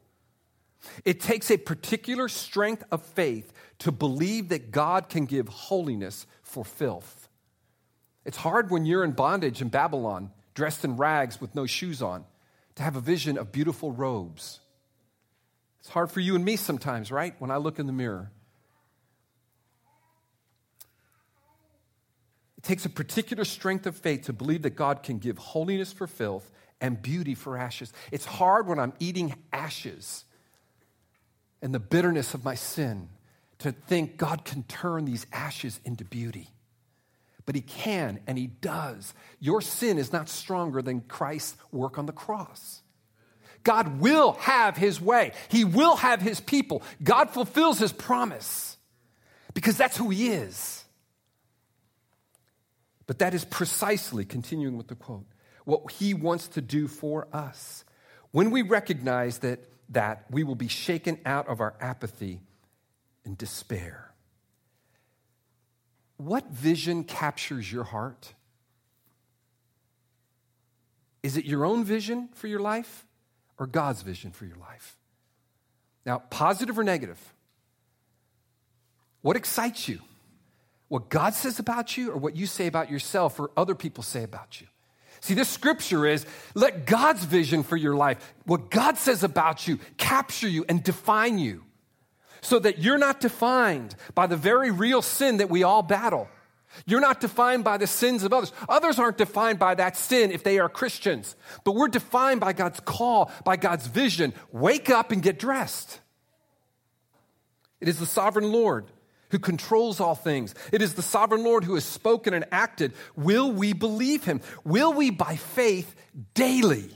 It 1.04 1.20
takes 1.20 1.50
a 1.50 1.56
particular 1.56 2.28
strength 2.28 2.84
of 2.92 3.04
faith 3.04 3.52
to 3.80 3.90
believe 3.90 4.50
that 4.50 4.70
God 4.70 5.08
can 5.08 5.26
give 5.26 5.48
holiness 5.48 6.24
for 6.44 6.64
filth. 6.64 7.28
It's 8.24 8.36
hard 8.36 8.70
when 8.70 8.86
you're 8.86 9.02
in 9.02 9.10
bondage 9.10 9.60
in 9.60 9.70
Babylon, 9.70 10.30
dressed 10.54 10.84
in 10.84 10.96
rags 10.96 11.40
with 11.40 11.52
no 11.56 11.66
shoes 11.66 12.00
on, 12.00 12.24
to 12.76 12.84
have 12.84 12.94
a 12.94 13.00
vision 13.00 13.36
of 13.36 13.50
beautiful 13.50 13.90
robes. 13.90 14.60
It's 15.80 15.88
hard 15.88 16.12
for 16.12 16.20
you 16.20 16.36
and 16.36 16.44
me 16.44 16.54
sometimes, 16.54 17.10
right? 17.10 17.34
When 17.40 17.50
I 17.50 17.56
look 17.56 17.80
in 17.80 17.88
the 17.88 17.92
mirror. 17.92 18.30
It 22.56 22.62
takes 22.62 22.84
a 22.84 22.90
particular 22.90 23.44
strength 23.44 23.86
of 23.86 23.96
faith 23.96 24.26
to 24.26 24.32
believe 24.32 24.62
that 24.62 24.76
God 24.76 25.02
can 25.02 25.18
give 25.18 25.38
holiness 25.38 25.92
for 25.92 26.06
filth 26.06 26.48
and 26.80 27.00
beauty 27.00 27.34
for 27.34 27.56
ashes. 27.56 27.92
It's 28.10 28.24
hard 28.24 28.66
when 28.66 28.78
I'm 28.78 28.92
eating 28.98 29.34
ashes 29.52 30.24
and 31.62 31.74
the 31.74 31.80
bitterness 31.80 32.34
of 32.34 32.44
my 32.44 32.54
sin 32.54 33.08
to 33.58 33.72
think 33.72 34.16
God 34.16 34.44
can 34.44 34.62
turn 34.64 35.04
these 35.04 35.26
ashes 35.32 35.78
into 35.84 36.04
beauty. 36.04 36.48
But 37.46 37.54
He 37.54 37.60
can, 37.60 38.20
and 38.26 38.38
He 38.38 38.46
does. 38.46 39.12
Your 39.38 39.60
sin 39.60 39.98
is 39.98 40.12
not 40.12 40.28
stronger 40.28 40.82
than 40.82 41.00
Christ's 41.00 41.56
work 41.70 41.98
on 41.98 42.06
the 42.06 42.12
cross. 42.12 42.82
God 43.62 44.00
will 44.00 44.32
have 44.40 44.76
His 44.76 45.00
way, 45.00 45.32
He 45.48 45.64
will 45.64 45.96
have 45.96 46.22
His 46.22 46.40
people. 46.40 46.82
God 47.02 47.30
fulfills 47.30 47.78
His 47.78 47.92
promise 47.92 48.76
because 49.52 49.76
that's 49.76 49.96
who 49.96 50.10
He 50.10 50.28
is. 50.28 50.84
But 53.06 53.18
that 53.18 53.34
is 53.34 53.44
precisely, 53.44 54.24
continuing 54.24 54.76
with 54.76 54.86
the 54.86 54.94
quote, 54.94 55.26
what 55.70 55.92
He 55.92 56.14
wants 56.14 56.48
to 56.48 56.60
do 56.60 56.88
for 56.88 57.28
us. 57.32 57.84
When 58.32 58.50
we 58.50 58.62
recognize 58.62 59.38
that, 59.38 59.60
that 59.90 60.24
we 60.28 60.42
will 60.42 60.56
be 60.56 60.66
shaken 60.66 61.20
out 61.24 61.46
of 61.48 61.60
our 61.60 61.74
apathy 61.80 62.40
and 63.24 63.38
despair. 63.38 64.12
What 66.16 66.50
vision 66.50 67.04
captures 67.04 67.70
your 67.72 67.84
heart? 67.84 68.34
Is 71.22 71.36
it 71.36 71.44
your 71.44 71.64
own 71.64 71.84
vision 71.84 72.30
for 72.34 72.48
your 72.48 72.60
life 72.60 73.06
or 73.56 73.68
God's 73.68 74.02
vision 74.02 74.32
for 74.32 74.46
your 74.46 74.56
life? 74.56 74.96
Now, 76.04 76.18
positive 76.30 76.80
or 76.80 76.84
negative? 76.84 77.20
What 79.22 79.36
excites 79.36 79.86
you? 79.86 80.00
What 80.88 81.10
God 81.10 81.34
says 81.34 81.60
about 81.60 81.96
you 81.96 82.10
or 82.10 82.16
what 82.16 82.34
you 82.34 82.46
say 82.46 82.66
about 82.66 82.90
yourself 82.90 83.38
or 83.38 83.52
other 83.56 83.76
people 83.76 84.02
say 84.02 84.24
about 84.24 84.60
you? 84.60 84.66
See, 85.20 85.34
this 85.34 85.48
scripture 85.48 86.06
is 86.06 86.24
let 86.54 86.86
God's 86.86 87.24
vision 87.24 87.62
for 87.62 87.76
your 87.76 87.94
life, 87.94 88.34
what 88.44 88.70
God 88.70 88.96
says 88.96 89.22
about 89.22 89.68
you, 89.68 89.78
capture 89.96 90.48
you 90.48 90.64
and 90.68 90.82
define 90.82 91.38
you 91.38 91.64
so 92.40 92.58
that 92.58 92.78
you're 92.78 92.98
not 92.98 93.20
defined 93.20 93.94
by 94.14 94.26
the 94.26 94.36
very 94.36 94.70
real 94.70 95.02
sin 95.02 95.38
that 95.38 95.50
we 95.50 95.62
all 95.62 95.82
battle. 95.82 96.28
You're 96.86 97.00
not 97.00 97.20
defined 97.20 97.64
by 97.64 97.76
the 97.76 97.86
sins 97.86 98.22
of 98.22 98.32
others. 98.32 98.52
Others 98.68 98.98
aren't 98.98 99.18
defined 99.18 99.58
by 99.58 99.74
that 99.74 99.96
sin 99.96 100.30
if 100.30 100.42
they 100.44 100.58
are 100.58 100.68
Christians. 100.68 101.36
But 101.64 101.74
we're 101.74 101.88
defined 101.88 102.40
by 102.40 102.52
God's 102.52 102.80
call, 102.80 103.30
by 103.44 103.56
God's 103.56 103.88
vision. 103.88 104.32
Wake 104.52 104.88
up 104.88 105.10
and 105.10 105.22
get 105.22 105.38
dressed. 105.38 106.00
It 107.80 107.88
is 107.88 107.98
the 107.98 108.06
sovereign 108.06 108.52
Lord 108.52 108.86
who 109.30 109.38
controls 109.38 110.00
all 110.00 110.14
things. 110.14 110.54
It 110.72 110.82
is 110.82 110.94
the 110.94 111.02
sovereign 111.02 111.44
Lord 111.44 111.64
who 111.64 111.74
has 111.74 111.84
spoken 111.84 112.34
and 112.34 112.44
acted. 112.52 112.92
Will 113.16 113.50
we 113.50 113.72
believe 113.72 114.24
him? 114.24 114.40
Will 114.64 114.92
we, 114.92 115.10
by 115.10 115.36
faith, 115.36 115.94
daily 116.34 116.90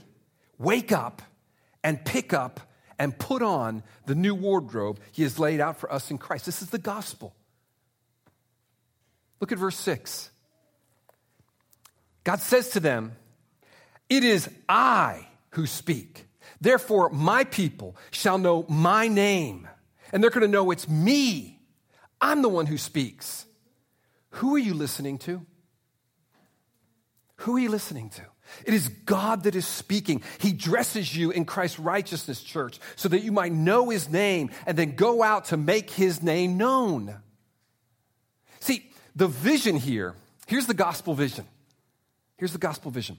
wake 0.57 0.91
up 0.91 1.21
and 1.83 2.03
pick 2.03 2.33
up 2.33 2.59
and 2.97 3.17
put 3.17 3.41
on 3.41 3.83
the 4.05 4.15
new 4.15 4.35
wardrobe 4.35 4.99
he 5.11 5.23
has 5.23 5.39
laid 5.39 5.59
out 5.59 5.77
for 5.77 5.91
us 5.91 6.11
in 6.11 6.17
Christ? 6.17 6.45
This 6.45 6.61
is 6.61 6.69
the 6.69 6.77
gospel. 6.77 7.33
Look 9.39 9.51
at 9.51 9.57
verse 9.57 9.77
6. 9.77 10.31
God 12.23 12.39
says 12.39 12.69
to 12.71 12.79
them, 12.79 13.13
It 14.09 14.23
is 14.23 14.49
I 14.67 15.27
who 15.51 15.67
speak. 15.67 16.25
Therefore, 16.59 17.09
my 17.09 17.43
people 17.43 17.95
shall 18.11 18.37
know 18.37 18.65
my 18.67 19.07
name, 19.07 19.67
and 20.11 20.23
they're 20.23 20.31
going 20.31 20.41
to 20.41 20.47
know 20.47 20.71
it's 20.71 20.89
me. 20.89 21.54
I'm 22.21 22.41
the 22.41 22.49
one 22.49 22.65
who 22.65 22.77
speaks. 22.77 23.45
Who 24.31 24.55
are 24.55 24.59
you 24.59 24.73
listening 24.73 25.17
to? 25.19 25.45
Who 27.37 27.55
are 27.55 27.59
you 27.59 27.69
listening 27.69 28.09
to? 28.11 28.21
It 28.65 28.73
is 28.73 28.89
God 28.89 29.43
that 29.43 29.55
is 29.55 29.65
speaking. 29.65 30.21
He 30.39 30.51
dresses 30.51 31.15
you 31.15 31.31
in 31.31 31.45
Christ's 31.45 31.79
righteousness, 31.79 32.41
church, 32.41 32.79
so 32.95 33.09
that 33.09 33.23
you 33.23 33.31
might 33.31 33.51
know 33.51 33.89
his 33.89 34.09
name 34.09 34.51
and 34.65 34.77
then 34.77 34.95
go 34.95 35.23
out 35.23 35.45
to 35.45 35.57
make 35.57 35.89
his 35.89 36.21
name 36.21 36.57
known. 36.57 37.17
See, 38.59 38.89
the 39.15 39.27
vision 39.27 39.75
here, 39.75 40.15
here's 40.47 40.67
the 40.67 40.73
gospel 40.73 41.13
vision. 41.13 41.45
Here's 42.37 42.53
the 42.53 42.59
gospel 42.59 42.91
vision. 42.91 43.17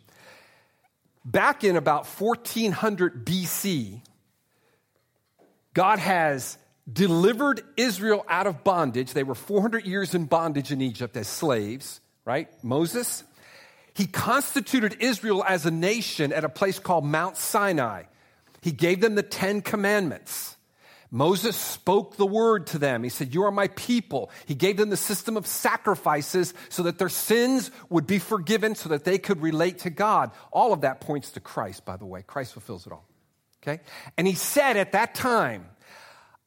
Back 1.25 1.65
in 1.65 1.77
about 1.77 2.07
1400 2.07 3.27
BC, 3.27 4.01
God 5.75 5.99
has 5.99 6.57
delivered 6.91 7.63
Israel 7.77 8.25
out 8.29 8.47
of 8.47 8.63
bondage. 8.63 9.13
They 9.13 9.25
were 9.25 9.35
400 9.35 9.85
years 9.85 10.15
in 10.15 10.27
bondage 10.27 10.71
in 10.71 10.81
Egypt 10.81 11.17
as 11.17 11.29
slaves, 11.29 12.01
right? 12.25 12.49
Moses. 12.63 13.25
He 13.95 14.07
constituted 14.07 14.97
Israel 15.01 15.43
as 15.43 15.65
a 15.65 15.71
nation 15.71 16.33
at 16.33 16.45
a 16.45 16.49
place 16.49 16.79
called 16.79 17.05
Mount 17.05 17.37
Sinai. 17.37 18.05
He 18.61 18.73
gave 18.73 19.01
them 19.01 19.15
the 19.15 19.23
Ten 19.23 19.63
Commandments. 19.63 20.57
Moses 21.11 21.57
spoke 21.57 22.17
the 22.17 22.27
word 22.27 22.67
to 22.69 22.79
them. 22.79 23.03
He 23.03 23.09
said, 23.09 23.33
You 23.33 23.45
are 23.45 23.53
my 23.53 23.69
people. 23.69 24.31
He 24.45 24.55
gave 24.55 24.77
them 24.77 24.91
the 24.91 24.97
system 24.97 25.37
of 25.37 25.47
sacrifices 25.47 26.53
so 26.69 26.83
that 26.83 26.99
their 26.99 27.09
sins 27.09 27.71
would 27.89 28.07
be 28.07 28.19
forgiven, 28.19 28.75
so 28.75 28.89
that 28.89 29.05
they 29.05 29.19
could 29.19 29.41
relate 29.41 29.79
to 29.81 29.91
God. 29.91 30.33
All 30.53 30.73
of 30.73 30.83
that 30.83 31.01
points 31.01 31.31
to 31.33 31.41
Christ, 31.41 31.85
by 31.85 31.97
the 31.97 32.07
way. 32.07 32.23
Christ 32.23 32.53
fulfills 32.53 32.87
it 32.87 32.93
all. 32.93 33.07
Okay? 33.63 33.81
And 34.17 34.27
he 34.27 34.35
said 34.35 34.77
at 34.77 34.93
that 34.93 35.15
time, 35.15 35.67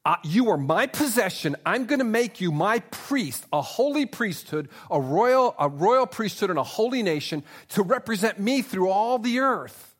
uh, 0.05 0.15
You 0.23 0.49
are 0.49 0.57
my 0.57 0.87
possession. 0.87 1.55
I'm 1.65 1.85
going 1.85 1.99
to 1.99 2.05
make 2.05 2.41
you 2.41 2.51
my 2.51 2.79
priest, 2.79 3.45
a 3.51 3.61
holy 3.61 4.05
priesthood, 4.05 4.69
a 4.89 4.99
royal, 4.99 5.55
a 5.59 5.67
royal 5.67 6.05
priesthood, 6.05 6.49
and 6.49 6.59
a 6.59 6.63
holy 6.63 7.03
nation 7.03 7.43
to 7.69 7.83
represent 7.83 8.39
me 8.39 8.61
through 8.61 8.89
all 8.89 9.19
the 9.19 9.39
earth. 9.39 9.95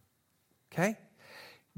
Okay? 0.72 0.98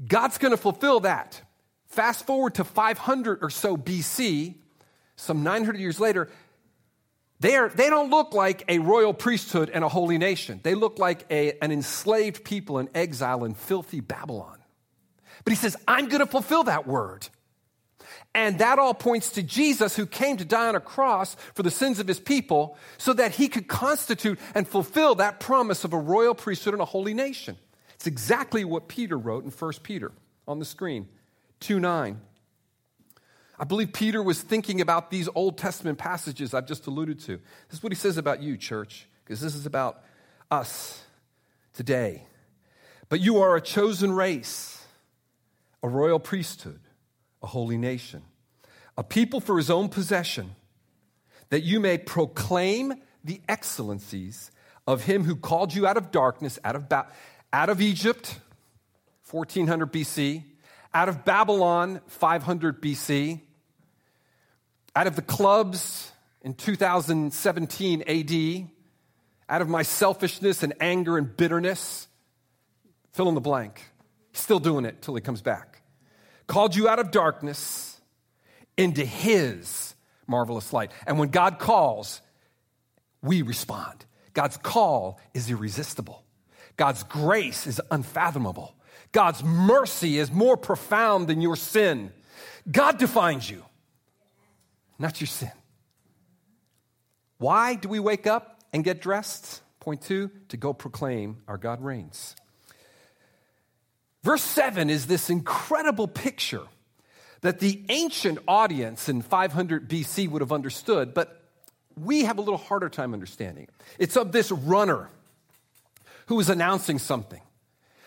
God's 0.06 0.38
going 0.38 0.52
to 0.52 0.56
fulfill 0.56 1.00
that. 1.00 1.40
Fast 1.86 2.26
forward 2.26 2.54
to 2.54 2.64
500 2.64 3.40
or 3.42 3.50
so 3.50 3.76
BC, 3.76 4.54
some 5.16 5.42
900 5.42 5.78
years 5.78 6.00
later, 6.00 6.30
they, 7.40 7.56
are, 7.56 7.68
they 7.68 7.90
don't 7.90 8.08
look 8.08 8.34
like 8.34 8.64
a 8.68 8.78
royal 8.78 9.12
priesthood 9.12 9.68
and 9.68 9.82
a 9.82 9.88
holy 9.88 10.16
nation. 10.16 10.60
They 10.62 10.76
look 10.76 10.98
like 10.98 11.26
a, 11.28 11.58
an 11.60 11.72
enslaved 11.72 12.44
people 12.44 12.78
in 12.78 12.88
exile 12.94 13.44
in 13.44 13.54
filthy 13.54 14.00
Babylon. 14.00 14.58
But 15.44 15.50
he 15.50 15.56
says, 15.56 15.76
I'm 15.88 16.08
going 16.08 16.20
to 16.20 16.26
fulfill 16.26 16.64
that 16.64 16.86
word. 16.86 17.28
And 18.34 18.58
that 18.60 18.78
all 18.78 18.94
points 18.94 19.32
to 19.32 19.42
Jesus 19.42 19.94
who 19.94 20.06
came 20.06 20.38
to 20.38 20.44
die 20.44 20.68
on 20.68 20.74
a 20.74 20.80
cross 20.80 21.36
for 21.54 21.62
the 21.62 21.70
sins 21.70 21.98
of 21.98 22.08
his 22.08 22.18
people 22.18 22.78
so 22.96 23.12
that 23.12 23.32
he 23.32 23.48
could 23.48 23.68
constitute 23.68 24.38
and 24.54 24.66
fulfill 24.66 25.16
that 25.16 25.38
promise 25.38 25.84
of 25.84 25.92
a 25.92 25.98
royal 25.98 26.34
priesthood 26.34 26.72
and 26.72 26.80
a 26.80 26.86
holy 26.86 27.12
nation. 27.12 27.56
It's 27.94 28.06
exactly 28.06 28.64
what 28.64 28.88
Peter 28.88 29.18
wrote 29.18 29.44
in 29.44 29.50
1 29.50 29.72
Peter 29.82 30.12
on 30.48 30.58
the 30.58 30.64
screen. 30.64 31.08
2 31.60 31.78
9. 31.78 32.20
I 33.58 33.64
believe 33.64 33.92
Peter 33.92 34.22
was 34.22 34.42
thinking 34.42 34.80
about 34.80 35.10
these 35.10 35.28
Old 35.34 35.56
Testament 35.56 35.98
passages 35.98 36.52
I've 36.52 36.66
just 36.66 36.86
alluded 36.88 37.20
to. 37.20 37.36
This 37.68 37.78
is 37.78 37.82
what 37.82 37.92
he 37.92 37.96
says 37.96 38.16
about 38.16 38.42
you, 38.42 38.56
church, 38.56 39.06
because 39.24 39.40
this 39.40 39.54
is 39.54 39.66
about 39.66 40.02
us 40.50 41.00
today. 41.72 42.26
But 43.08 43.20
you 43.20 43.38
are 43.42 43.54
a 43.54 43.60
chosen 43.60 44.10
race, 44.10 44.84
a 45.82 45.88
royal 45.88 46.18
priesthood, 46.18 46.80
a 47.42 47.46
holy 47.46 47.76
nation, 47.76 48.22
a 48.96 49.02
people 49.02 49.40
for 49.40 49.56
his 49.56 49.70
own 49.70 49.88
possession, 49.88 50.54
that 51.50 51.62
you 51.62 51.80
may 51.80 51.98
proclaim 51.98 52.94
the 53.24 53.40
excellencies 53.48 54.50
of 54.86 55.04
him 55.04 55.24
who 55.24 55.36
called 55.36 55.74
you 55.74 55.86
out 55.86 55.96
of 55.96 56.10
darkness, 56.10 56.58
out 56.64 56.76
of, 56.76 56.88
ba- 56.88 57.06
out 57.52 57.68
of 57.68 57.80
Egypt, 57.80 58.38
1400 59.30 59.92
BC 59.92 60.44
out 60.94 61.08
of 61.08 61.24
Babylon, 61.24 62.00
500 62.06 62.82
BC, 62.82 63.40
out 64.94 65.06
of 65.06 65.16
the 65.16 65.22
clubs 65.22 66.12
in 66.42 66.54
2017 66.54 68.02
AD, 68.02 68.68
out 69.48 69.62
of 69.62 69.68
my 69.68 69.82
selfishness 69.82 70.62
and 70.62 70.74
anger 70.80 71.16
and 71.16 71.34
bitterness, 71.36 72.08
fill 73.12 73.28
in 73.28 73.34
the 73.34 73.40
blank. 73.40 73.90
He's 74.32 74.40
still 74.40 74.58
doing 74.58 74.84
it 74.84 75.02
till 75.02 75.14
he 75.14 75.20
comes 75.20 75.40
back. 75.40 75.71
Called 76.46 76.76
you 76.76 76.88
out 76.88 76.98
of 76.98 77.10
darkness 77.10 78.00
into 78.76 79.04
his 79.04 79.94
marvelous 80.26 80.72
light. 80.72 80.90
And 81.06 81.18
when 81.18 81.28
God 81.28 81.58
calls, 81.58 82.20
we 83.22 83.42
respond. 83.42 84.04
God's 84.34 84.56
call 84.56 85.20
is 85.34 85.50
irresistible. 85.50 86.24
God's 86.76 87.02
grace 87.02 87.66
is 87.66 87.80
unfathomable. 87.90 88.74
God's 89.12 89.44
mercy 89.44 90.18
is 90.18 90.32
more 90.32 90.56
profound 90.56 91.28
than 91.28 91.40
your 91.40 91.56
sin. 91.56 92.12
God 92.70 92.98
defines 92.98 93.48
you, 93.48 93.64
not 94.98 95.20
your 95.20 95.28
sin. 95.28 95.52
Why 97.38 97.74
do 97.74 97.88
we 97.88 97.98
wake 97.98 98.26
up 98.26 98.62
and 98.72 98.84
get 98.84 99.00
dressed? 99.00 99.62
Point 99.80 100.00
two, 100.00 100.30
to 100.48 100.56
go 100.56 100.72
proclaim 100.72 101.42
our 101.48 101.58
God 101.58 101.82
reigns. 101.82 102.36
Verse 104.22 104.42
7 104.42 104.88
is 104.88 105.06
this 105.06 105.30
incredible 105.30 106.06
picture 106.06 106.62
that 107.40 107.58
the 107.58 107.84
ancient 107.88 108.38
audience 108.46 109.08
in 109.08 109.20
500 109.20 109.88
BC 109.88 110.30
would 110.30 110.42
have 110.42 110.52
understood, 110.52 111.12
but 111.12 111.42
we 111.96 112.24
have 112.24 112.38
a 112.38 112.40
little 112.40 112.58
harder 112.58 112.88
time 112.88 113.12
understanding. 113.12 113.68
It's 113.98 114.16
of 114.16 114.32
this 114.32 114.52
runner 114.52 115.08
who 116.26 116.38
is 116.38 116.48
announcing 116.48 116.98
something. 116.98 117.40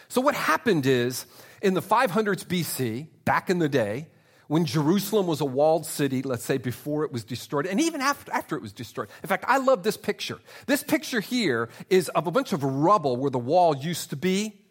So, 0.07 0.21
what 0.21 0.35
happened 0.35 0.85
is 0.85 1.25
in 1.61 1.73
the 1.73 1.81
500s 1.81 2.45
BC, 2.45 3.07
back 3.25 3.49
in 3.49 3.59
the 3.59 3.67
day, 3.67 4.07
when 4.47 4.65
Jerusalem 4.65 5.27
was 5.27 5.41
a 5.41 5.45
walled 5.45 5.85
city, 5.85 6.21
let's 6.21 6.45
say 6.45 6.57
before 6.57 7.03
it 7.03 7.11
was 7.11 7.23
destroyed, 7.23 7.65
and 7.65 7.81
even 7.81 7.99
after, 7.99 8.31
after 8.31 8.55
it 8.55 8.61
was 8.61 8.71
destroyed. 8.71 9.09
In 9.23 9.27
fact, 9.27 9.43
I 9.47 9.57
love 9.57 9.83
this 9.83 9.97
picture. 9.97 10.39
This 10.67 10.83
picture 10.83 11.19
here 11.19 11.69
is 11.89 12.09
of 12.09 12.27
a 12.27 12.31
bunch 12.31 12.53
of 12.53 12.63
rubble 12.63 13.17
where 13.17 13.31
the 13.31 13.39
wall 13.39 13.75
used 13.75 14.11
to 14.11 14.15
be, 14.15 14.61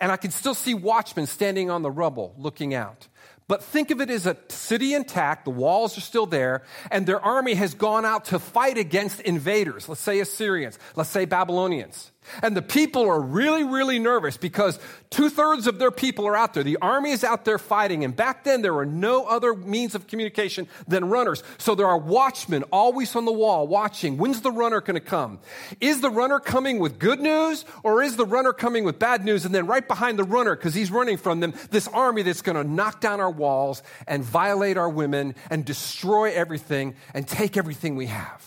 and 0.00 0.12
I 0.12 0.16
can 0.16 0.30
still 0.30 0.54
see 0.54 0.74
watchmen 0.74 1.26
standing 1.26 1.70
on 1.70 1.82
the 1.82 1.90
rubble 1.90 2.34
looking 2.38 2.74
out. 2.74 3.08
But 3.48 3.62
think 3.62 3.90
of 3.92 4.00
it 4.00 4.10
as 4.10 4.26
a 4.26 4.36
city 4.48 4.92
intact, 4.92 5.44
the 5.44 5.52
walls 5.52 5.96
are 5.96 6.00
still 6.00 6.26
there, 6.26 6.64
and 6.90 7.06
their 7.06 7.20
army 7.20 7.54
has 7.54 7.74
gone 7.74 8.04
out 8.04 8.26
to 8.26 8.40
fight 8.40 8.76
against 8.76 9.20
invaders, 9.20 9.88
let's 9.88 10.00
say 10.00 10.18
Assyrians, 10.18 10.78
let's 10.96 11.10
say 11.10 11.26
Babylonians. 11.26 12.10
And 12.42 12.56
the 12.56 12.62
people 12.62 13.08
are 13.08 13.20
really, 13.20 13.64
really 13.64 13.98
nervous 13.98 14.36
because 14.36 14.78
two 15.10 15.28
thirds 15.28 15.66
of 15.66 15.78
their 15.78 15.90
people 15.90 16.26
are 16.26 16.36
out 16.36 16.54
there. 16.54 16.62
The 16.62 16.78
army 16.82 17.10
is 17.10 17.24
out 17.24 17.44
there 17.44 17.58
fighting. 17.58 18.04
And 18.04 18.14
back 18.14 18.44
then, 18.44 18.62
there 18.62 18.74
were 18.74 18.86
no 18.86 19.24
other 19.24 19.54
means 19.54 19.94
of 19.94 20.06
communication 20.06 20.68
than 20.86 21.08
runners. 21.08 21.42
So 21.58 21.74
there 21.74 21.86
are 21.86 21.98
watchmen 21.98 22.62
always 22.64 23.14
on 23.16 23.24
the 23.24 23.32
wall 23.32 23.66
watching. 23.66 24.16
When's 24.16 24.40
the 24.40 24.50
runner 24.50 24.80
going 24.80 24.94
to 24.94 25.00
come? 25.00 25.38
Is 25.80 26.00
the 26.00 26.10
runner 26.10 26.40
coming 26.40 26.78
with 26.78 26.98
good 26.98 27.20
news 27.20 27.64
or 27.82 28.02
is 28.02 28.16
the 28.16 28.26
runner 28.26 28.52
coming 28.52 28.84
with 28.84 28.98
bad 28.98 29.24
news? 29.24 29.44
And 29.44 29.54
then 29.54 29.66
right 29.66 29.86
behind 29.86 30.18
the 30.18 30.24
runner, 30.24 30.54
because 30.56 30.74
he's 30.74 30.90
running 30.90 31.16
from 31.16 31.40
them, 31.40 31.54
this 31.70 31.88
army 31.88 32.22
that's 32.22 32.42
going 32.42 32.56
to 32.56 32.64
knock 32.64 33.00
down 33.00 33.20
our 33.20 33.30
walls 33.30 33.82
and 34.06 34.22
violate 34.24 34.76
our 34.76 34.88
women 34.88 35.34
and 35.50 35.64
destroy 35.64 36.32
everything 36.32 36.94
and 37.14 37.26
take 37.26 37.56
everything 37.56 37.96
we 37.96 38.06
have. 38.06 38.45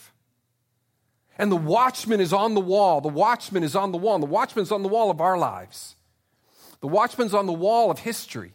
And 1.40 1.50
the 1.50 1.56
watchman 1.56 2.20
is 2.20 2.34
on 2.34 2.54
the 2.54 2.62
wall. 2.62 3.00
The 3.00 3.08
watchman 3.08 3.64
is 3.64 3.74
on 3.74 3.94
the 3.94 3.98
wall. 3.98 4.16
And 4.16 4.22
the 4.22 4.28
watchman's 4.28 4.74
on 4.74 4.84
the 4.84 4.90
wall 4.90 5.10
of 5.10 5.22
our 5.22 5.38
lives. 5.38 5.96
The 6.82 6.88
watchman's 6.88 7.34
on 7.34 7.46
the 7.46 7.54
wall 7.54 7.90
of 7.90 8.00
history. 8.00 8.52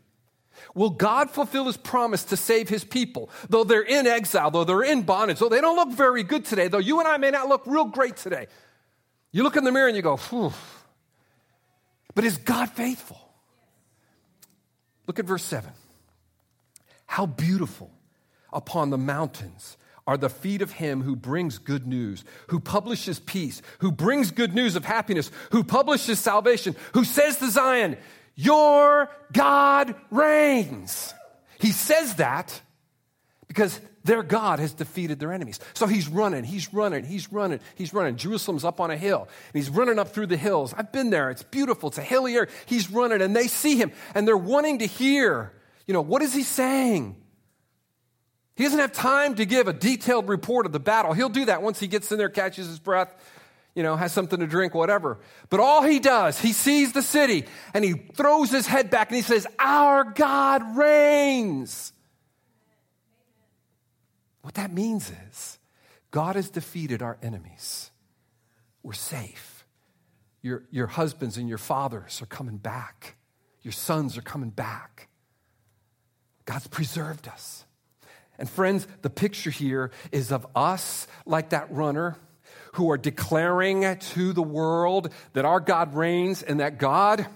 Will 0.74 0.90
God 0.90 1.30
fulfill 1.30 1.64
his 1.64 1.78
promise 1.78 2.24
to 2.24 2.36
save 2.36 2.68
his 2.68 2.84
people? 2.84 3.30
Though 3.48 3.64
they're 3.64 3.82
in 3.82 4.06
exile, 4.06 4.50
though 4.50 4.64
they're 4.64 4.82
in 4.82 5.02
bondage, 5.02 5.38
though 5.38 5.48
they 5.48 5.62
don't 5.62 5.76
look 5.76 5.96
very 5.96 6.22
good 6.22 6.44
today, 6.44 6.68
though 6.68 6.78
you 6.78 6.98
and 6.98 7.08
I 7.08 7.16
may 7.16 7.30
not 7.30 7.48
look 7.48 7.66
real 7.66 7.86
great 7.86 8.16
today. 8.16 8.48
You 9.32 9.42
look 9.42 9.56
in 9.56 9.64
the 9.64 9.72
mirror 9.72 9.88
and 9.88 9.96
you 9.96 10.02
go, 10.02 10.16
Phew. 10.16 10.52
But 12.14 12.24
is 12.24 12.36
God 12.36 12.70
faithful? 12.70 13.18
Look 15.06 15.18
at 15.18 15.24
verse 15.24 15.42
7. 15.42 15.70
How 17.06 17.26
beautiful 17.26 17.90
upon 18.52 18.90
the 18.90 18.98
mountains 18.98 19.76
are 20.06 20.16
the 20.16 20.28
feet 20.28 20.62
of 20.62 20.72
him 20.72 21.02
who 21.02 21.16
brings 21.16 21.58
good 21.58 21.86
news, 21.86 22.24
who 22.48 22.60
publishes 22.60 23.18
peace, 23.18 23.62
who 23.78 23.90
brings 23.90 24.30
good 24.30 24.54
news 24.54 24.76
of 24.76 24.84
happiness, 24.84 25.30
who 25.50 25.64
publishes 25.64 26.18
salvation, 26.18 26.76
who 26.92 27.04
says 27.04 27.38
to 27.38 27.50
Zion, 27.50 27.96
Your 28.34 29.10
God 29.32 29.94
reigns. 30.10 31.14
He 31.58 31.72
says 31.72 32.16
that 32.16 32.60
because 33.48 33.80
their 34.04 34.22
God 34.22 34.58
has 34.58 34.74
defeated 34.74 35.18
their 35.18 35.32
enemies. 35.32 35.58
So 35.72 35.86
he's 35.86 36.08
running, 36.08 36.44
he's 36.44 36.72
running, 36.74 37.04
he's 37.04 37.32
running, 37.32 37.60
he's 37.74 37.94
running. 37.94 38.16
Jerusalem's 38.16 38.64
up 38.64 38.80
on 38.80 38.90
a 38.90 38.96
hill, 38.96 39.22
and 39.22 39.54
he's 39.54 39.70
running 39.70 39.98
up 39.98 40.08
through 40.08 40.26
the 40.26 40.36
hills. 40.36 40.74
I've 40.76 40.92
been 40.92 41.08
there, 41.08 41.30
it's 41.30 41.42
beautiful, 41.42 41.88
it's 41.88 41.98
a 41.98 42.02
hilly 42.02 42.34
area. 42.34 42.50
He's 42.66 42.90
running, 42.90 43.22
and 43.22 43.34
they 43.34 43.46
see 43.46 43.76
him, 43.76 43.92
and 44.14 44.28
they're 44.28 44.36
wanting 44.36 44.80
to 44.80 44.86
hear, 44.86 45.52
you 45.86 45.94
know, 45.94 46.02
what 46.02 46.20
is 46.20 46.34
he 46.34 46.42
saying? 46.42 47.16
He 48.56 48.64
doesn't 48.64 48.78
have 48.78 48.92
time 48.92 49.34
to 49.36 49.46
give 49.46 49.66
a 49.66 49.72
detailed 49.72 50.28
report 50.28 50.66
of 50.66 50.72
the 50.72 50.80
battle. 50.80 51.12
He'll 51.12 51.28
do 51.28 51.46
that 51.46 51.62
once 51.62 51.80
he 51.80 51.88
gets 51.88 52.10
in 52.12 52.18
there, 52.18 52.28
catches 52.28 52.68
his 52.68 52.78
breath, 52.78 53.12
you 53.74 53.82
know, 53.82 53.96
has 53.96 54.12
something 54.12 54.38
to 54.38 54.46
drink, 54.46 54.74
whatever. 54.74 55.18
But 55.50 55.58
all 55.58 55.82
he 55.82 55.98
does, 55.98 56.38
he 56.40 56.52
sees 56.52 56.92
the 56.92 57.02
city 57.02 57.46
and 57.72 57.84
he 57.84 57.92
throws 57.92 58.50
his 58.50 58.66
head 58.66 58.90
back 58.90 59.08
and 59.08 59.16
he 59.16 59.22
says, 59.22 59.46
Our 59.58 60.04
God 60.04 60.76
reigns. 60.76 61.92
What 64.42 64.54
that 64.54 64.72
means 64.72 65.10
is 65.30 65.58
God 66.10 66.36
has 66.36 66.50
defeated 66.50 67.02
our 67.02 67.18
enemies. 67.22 67.90
We're 68.84 68.92
safe. 68.92 69.66
Your, 70.42 70.64
your 70.70 70.86
husbands 70.86 71.38
and 71.38 71.48
your 71.48 71.58
fathers 71.58 72.20
are 72.22 72.26
coming 72.26 72.58
back, 72.58 73.16
your 73.62 73.72
sons 73.72 74.16
are 74.16 74.22
coming 74.22 74.50
back. 74.50 75.08
God's 76.44 76.68
preserved 76.68 77.26
us. 77.26 77.63
And 78.38 78.48
friends, 78.48 78.86
the 79.02 79.10
picture 79.10 79.50
here 79.50 79.90
is 80.12 80.32
of 80.32 80.46
us 80.54 81.06
like 81.24 81.50
that 81.50 81.70
runner 81.72 82.16
who 82.74 82.90
are 82.90 82.98
declaring 82.98 83.98
to 83.98 84.32
the 84.32 84.42
world 84.42 85.12
that 85.32 85.44
our 85.44 85.60
God 85.60 85.94
reigns 85.94 86.42
and 86.42 86.60
that 86.60 86.78
God 86.78 87.26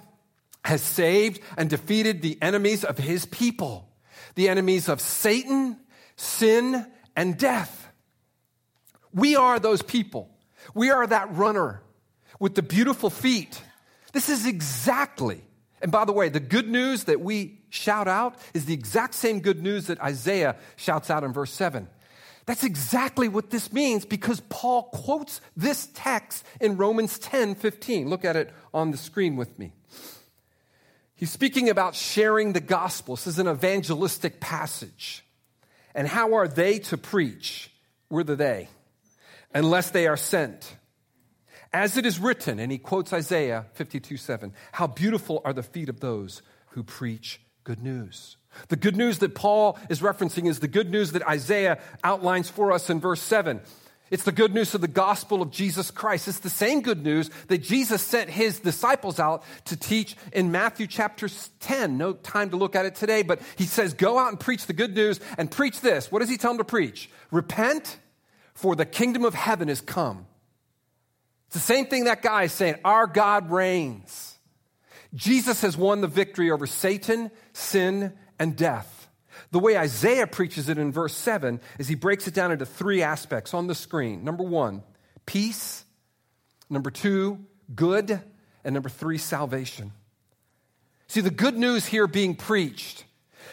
has 0.64 0.82
saved 0.82 1.40
and 1.56 1.70
defeated 1.70 2.20
the 2.20 2.36
enemies 2.42 2.84
of 2.84 2.98
his 2.98 3.24
people, 3.24 3.88
the 4.34 4.48
enemies 4.48 4.88
of 4.88 5.00
Satan, 5.00 5.78
sin, 6.16 6.84
and 7.14 7.38
death. 7.38 7.88
We 9.14 9.36
are 9.36 9.58
those 9.58 9.82
people. 9.82 10.28
We 10.74 10.90
are 10.90 11.06
that 11.06 11.34
runner 11.34 11.82
with 12.40 12.54
the 12.54 12.62
beautiful 12.62 13.10
feet. 13.10 13.62
This 14.12 14.28
is 14.28 14.46
exactly, 14.46 15.42
and 15.80 15.92
by 15.92 16.04
the 16.04 16.12
way, 16.12 16.28
the 16.28 16.40
good 16.40 16.68
news 16.68 17.04
that 17.04 17.20
we 17.20 17.57
shout 17.70 18.08
out 18.08 18.36
is 18.54 18.64
the 18.64 18.74
exact 18.74 19.14
same 19.14 19.40
good 19.40 19.62
news 19.62 19.86
that 19.86 20.00
Isaiah 20.00 20.56
shouts 20.76 21.10
out 21.10 21.24
in 21.24 21.32
verse 21.32 21.52
7. 21.52 21.88
That's 22.48 22.64
exactly 22.64 23.28
what 23.28 23.50
this 23.50 23.74
means 23.74 24.06
because 24.06 24.40
Paul 24.48 24.84
quotes 24.84 25.42
this 25.54 25.88
text 25.92 26.46
in 26.62 26.78
Romans 26.78 27.18
10 27.18 27.54
15. 27.56 28.08
Look 28.08 28.24
at 28.24 28.36
it 28.36 28.50
on 28.72 28.90
the 28.90 28.96
screen 28.96 29.36
with 29.36 29.58
me. 29.58 29.72
He's 31.14 31.30
speaking 31.30 31.68
about 31.68 31.94
sharing 31.94 32.54
the 32.54 32.60
gospel. 32.60 33.16
This 33.16 33.26
is 33.26 33.38
an 33.38 33.48
evangelistic 33.48 34.40
passage. 34.40 35.24
And 35.94 36.08
how 36.08 36.34
are 36.34 36.48
they 36.48 36.78
to 36.78 36.96
preach? 36.96 37.70
We're 38.08 38.22
the 38.22 38.36
they, 38.36 38.68
unless 39.52 39.90
they 39.90 40.06
are 40.06 40.16
sent. 40.16 40.76
As 41.72 41.98
it 41.98 42.06
is 42.06 42.18
written, 42.18 42.58
and 42.58 42.72
he 42.72 42.78
quotes 42.78 43.12
Isaiah 43.12 43.66
52 43.74 44.16
7, 44.16 44.54
how 44.72 44.86
beautiful 44.86 45.42
are 45.44 45.52
the 45.52 45.62
feet 45.62 45.90
of 45.90 46.00
those 46.00 46.40
who 46.68 46.82
preach 46.82 47.40
good 47.68 47.82
news. 47.82 48.38
The 48.68 48.76
good 48.76 48.96
news 48.96 49.18
that 49.18 49.34
Paul 49.34 49.78
is 49.90 50.00
referencing 50.00 50.48
is 50.48 50.58
the 50.58 50.68
good 50.68 50.90
news 50.90 51.12
that 51.12 51.28
Isaiah 51.28 51.78
outlines 52.02 52.48
for 52.48 52.72
us 52.72 52.88
in 52.88 52.98
verse 52.98 53.20
7. 53.20 53.60
It's 54.10 54.22
the 54.22 54.32
good 54.32 54.54
news 54.54 54.74
of 54.74 54.80
the 54.80 54.88
gospel 54.88 55.42
of 55.42 55.50
Jesus 55.50 55.90
Christ. 55.90 56.28
It's 56.28 56.38
the 56.38 56.48
same 56.48 56.80
good 56.80 57.04
news 57.04 57.28
that 57.48 57.58
Jesus 57.58 58.00
sent 58.00 58.30
his 58.30 58.58
disciples 58.60 59.20
out 59.20 59.44
to 59.66 59.76
teach 59.76 60.16
in 60.32 60.50
Matthew 60.50 60.86
chapter 60.86 61.28
10. 61.60 61.98
No 61.98 62.14
time 62.14 62.48
to 62.48 62.56
look 62.56 62.74
at 62.74 62.86
it 62.86 62.94
today, 62.94 63.22
but 63.22 63.42
he 63.56 63.64
says, 63.64 63.92
Go 63.92 64.18
out 64.18 64.30
and 64.30 64.40
preach 64.40 64.64
the 64.64 64.72
good 64.72 64.94
news 64.94 65.20
and 65.36 65.50
preach 65.50 65.82
this. 65.82 66.10
What 66.10 66.20
does 66.20 66.30
he 66.30 66.38
tell 66.38 66.52
them 66.52 66.58
to 66.58 66.64
preach? 66.64 67.10
Repent, 67.30 67.98
for 68.54 68.76
the 68.76 68.86
kingdom 68.86 69.26
of 69.26 69.34
heaven 69.34 69.68
is 69.68 69.82
come. 69.82 70.26
It's 71.48 71.56
the 71.56 71.60
same 71.60 71.84
thing 71.84 72.04
that 72.04 72.22
guy 72.22 72.44
is 72.44 72.52
saying, 72.54 72.76
Our 72.82 73.06
God 73.06 73.50
reigns. 73.50 74.37
Jesus 75.14 75.62
has 75.62 75.76
won 75.76 76.00
the 76.00 76.06
victory 76.06 76.50
over 76.50 76.66
Satan, 76.66 77.30
sin, 77.52 78.12
and 78.38 78.56
death. 78.56 79.08
The 79.50 79.58
way 79.58 79.76
Isaiah 79.76 80.26
preaches 80.26 80.68
it 80.68 80.78
in 80.78 80.92
verse 80.92 81.14
7 81.14 81.60
is 81.78 81.88
he 81.88 81.94
breaks 81.94 82.26
it 82.26 82.34
down 82.34 82.52
into 82.52 82.66
three 82.66 83.02
aspects 83.02 83.54
on 83.54 83.66
the 83.66 83.74
screen. 83.74 84.24
Number 84.24 84.44
one, 84.44 84.82
peace. 85.26 85.84
Number 86.68 86.90
two, 86.90 87.38
good. 87.74 88.20
And 88.64 88.74
number 88.74 88.88
three, 88.88 89.18
salvation. 89.18 89.92
See, 91.06 91.22
the 91.22 91.30
good 91.30 91.56
news 91.56 91.86
here 91.86 92.06
being 92.06 92.34
preached 92.34 93.04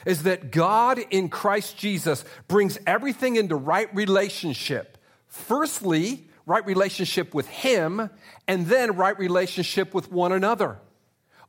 is 0.06 0.24
that 0.24 0.52
God 0.52 1.00
in 1.10 1.30
Christ 1.30 1.78
Jesus 1.78 2.26
brings 2.48 2.78
everything 2.86 3.38
into 3.38 3.56
right 3.56 3.94
relationship. 3.96 4.98
Firstly, 5.28 6.28
right 6.46 6.65
relationship 6.65 7.34
with 7.34 7.48
Him, 7.48 8.10
and 8.48 8.68
then 8.68 8.98
right 8.98 9.18
relationship 9.18 9.94
with 9.94 10.12
one 10.12 10.32
another. 10.32 10.80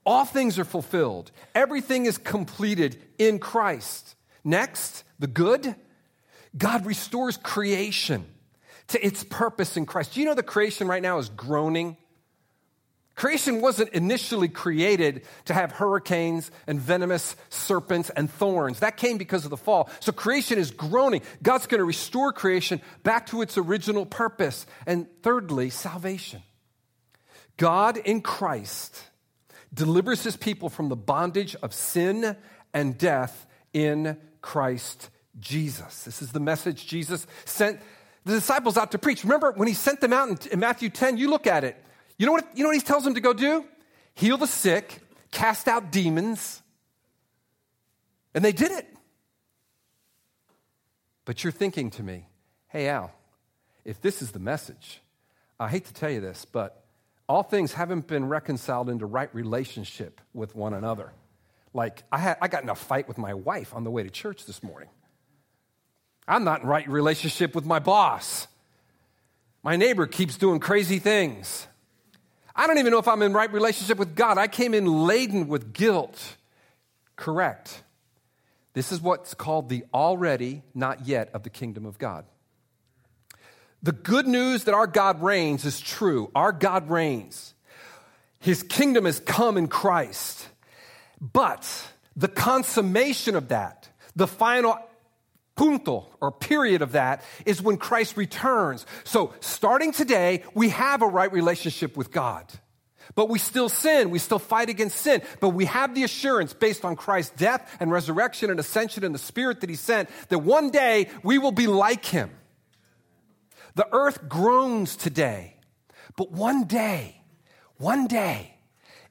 All 0.06 0.24
things 0.24 0.56
are 0.60 0.64
fulfilled. 0.64 1.32
Everything 1.52 2.06
is 2.06 2.16
completed 2.16 2.96
in 3.18 3.40
Christ. 3.40 4.14
Next, 4.44 5.02
the 5.18 5.26
good. 5.26 5.74
God 6.56 6.86
restores 6.86 7.36
creation 7.36 8.24
to 8.88 9.04
its 9.04 9.24
purpose 9.24 9.76
in 9.76 9.84
Christ. 9.84 10.14
Do 10.14 10.20
you 10.20 10.26
know 10.26 10.34
the 10.34 10.44
creation 10.44 10.86
right 10.86 11.02
now 11.02 11.18
is 11.18 11.28
groaning? 11.28 11.96
Creation 13.16 13.60
wasn't 13.60 13.90
initially 13.94 14.46
created 14.46 15.22
to 15.46 15.54
have 15.54 15.72
hurricanes 15.72 16.52
and 16.68 16.78
venomous 16.78 17.34
serpents 17.48 18.10
and 18.10 18.30
thorns. 18.30 18.80
That 18.80 18.98
came 18.98 19.18
because 19.18 19.44
of 19.44 19.50
the 19.50 19.56
fall. 19.56 19.90
So 20.00 20.12
creation 20.12 20.58
is 20.58 20.70
groaning. 20.70 21.22
God's 21.42 21.66
going 21.66 21.80
to 21.80 21.84
restore 21.84 22.32
creation 22.32 22.80
back 23.02 23.26
to 23.28 23.42
its 23.42 23.58
original 23.58 24.06
purpose. 24.06 24.66
And 24.86 25.08
thirdly, 25.22 25.70
salvation. 25.70 26.42
God 27.56 27.96
in 27.96 28.20
Christ 28.20 29.02
delivers 29.76 30.24
his 30.24 30.36
people 30.36 30.68
from 30.68 30.88
the 30.88 30.96
bondage 30.96 31.54
of 31.62 31.72
sin 31.72 32.36
and 32.74 32.98
death 32.98 33.46
in 33.72 34.16
Christ 34.40 35.10
Jesus. 35.38 36.04
This 36.04 36.22
is 36.22 36.32
the 36.32 36.40
message 36.40 36.86
Jesus 36.86 37.26
sent 37.44 37.80
the 38.24 38.32
disciples 38.32 38.76
out 38.76 38.90
to 38.92 38.98
preach. 38.98 39.22
Remember 39.22 39.52
when 39.52 39.68
he 39.68 39.74
sent 39.74 40.00
them 40.00 40.12
out 40.12 40.46
in, 40.46 40.58
Matthew 40.58 40.88
10, 40.88 41.18
you 41.18 41.28
look 41.28 41.46
at 41.46 41.62
it. 41.62 41.80
You 42.18 42.26
know, 42.26 42.32
what, 42.32 42.48
you 42.54 42.64
know 42.64 42.70
what 42.70 42.76
he 42.76 42.82
tells 42.82 43.04
them 43.04 43.14
to 43.14 43.20
go 43.20 43.32
do? 43.32 43.64
Heal 44.14 44.38
the 44.38 44.46
sick, 44.46 45.00
cast 45.30 45.68
out 45.68 45.92
demons. 45.92 46.62
And 48.34 48.44
they 48.44 48.52
did 48.52 48.72
it. 48.72 48.88
But 51.26 51.44
you're 51.44 51.52
thinking 51.52 51.90
to 51.90 52.02
me, 52.02 52.26
hey, 52.68 52.88
Al, 52.88 53.12
if 53.84 54.00
this 54.00 54.22
is 54.22 54.32
the 54.32 54.38
message, 54.38 55.02
I 55.60 55.68
hate 55.68 55.84
to 55.84 55.92
tell 55.92 56.10
you 56.10 56.20
this, 56.20 56.46
but 56.46 56.85
all 57.28 57.42
things 57.42 57.72
haven't 57.72 58.06
been 58.06 58.28
reconciled 58.28 58.88
into 58.88 59.06
right 59.06 59.34
relationship 59.34 60.20
with 60.32 60.54
one 60.54 60.74
another. 60.74 61.12
Like, 61.74 62.04
I, 62.10 62.18
had, 62.18 62.38
I 62.40 62.48
got 62.48 62.62
in 62.62 62.68
a 62.68 62.74
fight 62.74 63.08
with 63.08 63.18
my 63.18 63.34
wife 63.34 63.74
on 63.74 63.84
the 63.84 63.90
way 63.90 64.02
to 64.02 64.10
church 64.10 64.46
this 64.46 64.62
morning. 64.62 64.88
I'm 66.28 66.44
not 66.44 66.62
in 66.62 66.68
right 66.68 66.88
relationship 66.88 67.54
with 67.54 67.64
my 67.64 67.78
boss. 67.78 68.46
My 69.62 69.76
neighbor 69.76 70.06
keeps 70.06 70.36
doing 70.36 70.60
crazy 70.60 70.98
things. 70.98 71.66
I 72.54 72.66
don't 72.66 72.78
even 72.78 72.92
know 72.92 72.98
if 72.98 73.08
I'm 73.08 73.20
in 73.22 73.32
right 73.32 73.52
relationship 73.52 73.98
with 73.98 74.14
God. 74.14 74.38
I 74.38 74.48
came 74.48 74.72
in 74.72 74.86
laden 74.86 75.48
with 75.48 75.72
guilt. 75.72 76.36
Correct. 77.16 77.82
This 78.72 78.92
is 78.92 79.00
what's 79.00 79.34
called 79.34 79.68
the 79.68 79.84
already, 79.92 80.62
not 80.74 81.06
yet 81.06 81.30
of 81.34 81.42
the 81.42 81.50
kingdom 81.50 81.84
of 81.84 81.98
God. 81.98 82.24
The 83.82 83.92
good 83.92 84.26
news 84.26 84.64
that 84.64 84.74
our 84.74 84.86
God 84.86 85.22
reigns 85.22 85.64
is 85.64 85.80
true. 85.80 86.30
Our 86.34 86.52
God 86.52 86.90
reigns. 86.90 87.54
His 88.38 88.62
kingdom 88.62 89.04
has 89.04 89.20
come 89.20 89.56
in 89.56 89.68
Christ. 89.68 90.48
But 91.20 91.68
the 92.16 92.28
consummation 92.28 93.36
of 93.36 93.48
that, 93.48 93.88
the 94.14 94.26
final 94.26 94.78
punto 95.56 96.06
or 96.20 96.30
period 96.30 96.82
of 96.82 96.92
that 96.92 97.22
is 97.44 97.62
when 97.62 97.76
Christ 97.76 98.16
returns. 98.16 98.86
So 99.04 99.34
starting 99.40 99.92
today, 99.92 100.44
we 100.54 100.68
have 100.70 101.02
a 101.02 101.06
right 101.06 101.32
relationship 101.32 101.96
with 101.96 102.12
God. 102.12 102.44
But 103.14 103.28
we 103.28 103.38
still 103.38 103.68
sin. 103.68 104.10
We 104.10 104.18
still 104.18 104.38
fight 104.38 104.68
against 104.68 104.98
sin. 104.98 105.22
But 105.40 105.50
we 105.50 105.66
have 105.66 105.94
the 105.94 106.04
assurance 106.04 106.52
based 106.52 106.84
on 106.84 106.96
Christ's 106.96 107.36
death 107.36 107.76
and 107.80 107.90
resurrection 107.90 108.50
and 108.50 108.58
ascension 108.60 109.04
and 109.04 109.14
the 109.14 109.18
spirit 109.18 109.60
that 109.60 109.70
he 109.70 109.76
sent 109.76 110.10
that 110.28 110.40
one 110.40 110.70
day 110.70 111.08
we 111.22 111.38
will 111.38 111.52
be 111.52 111.66
like 111.66 112.04
him. 112.04 112.30
The 113.76 113.86
earth 113.92 114.26
groans 114.26 114.96
today, 114.96 115.54
but 116.16 116.32
one 116.32 116.64
day, 116.64 117.20
one 117.76 118.06
day, 118.06 118.56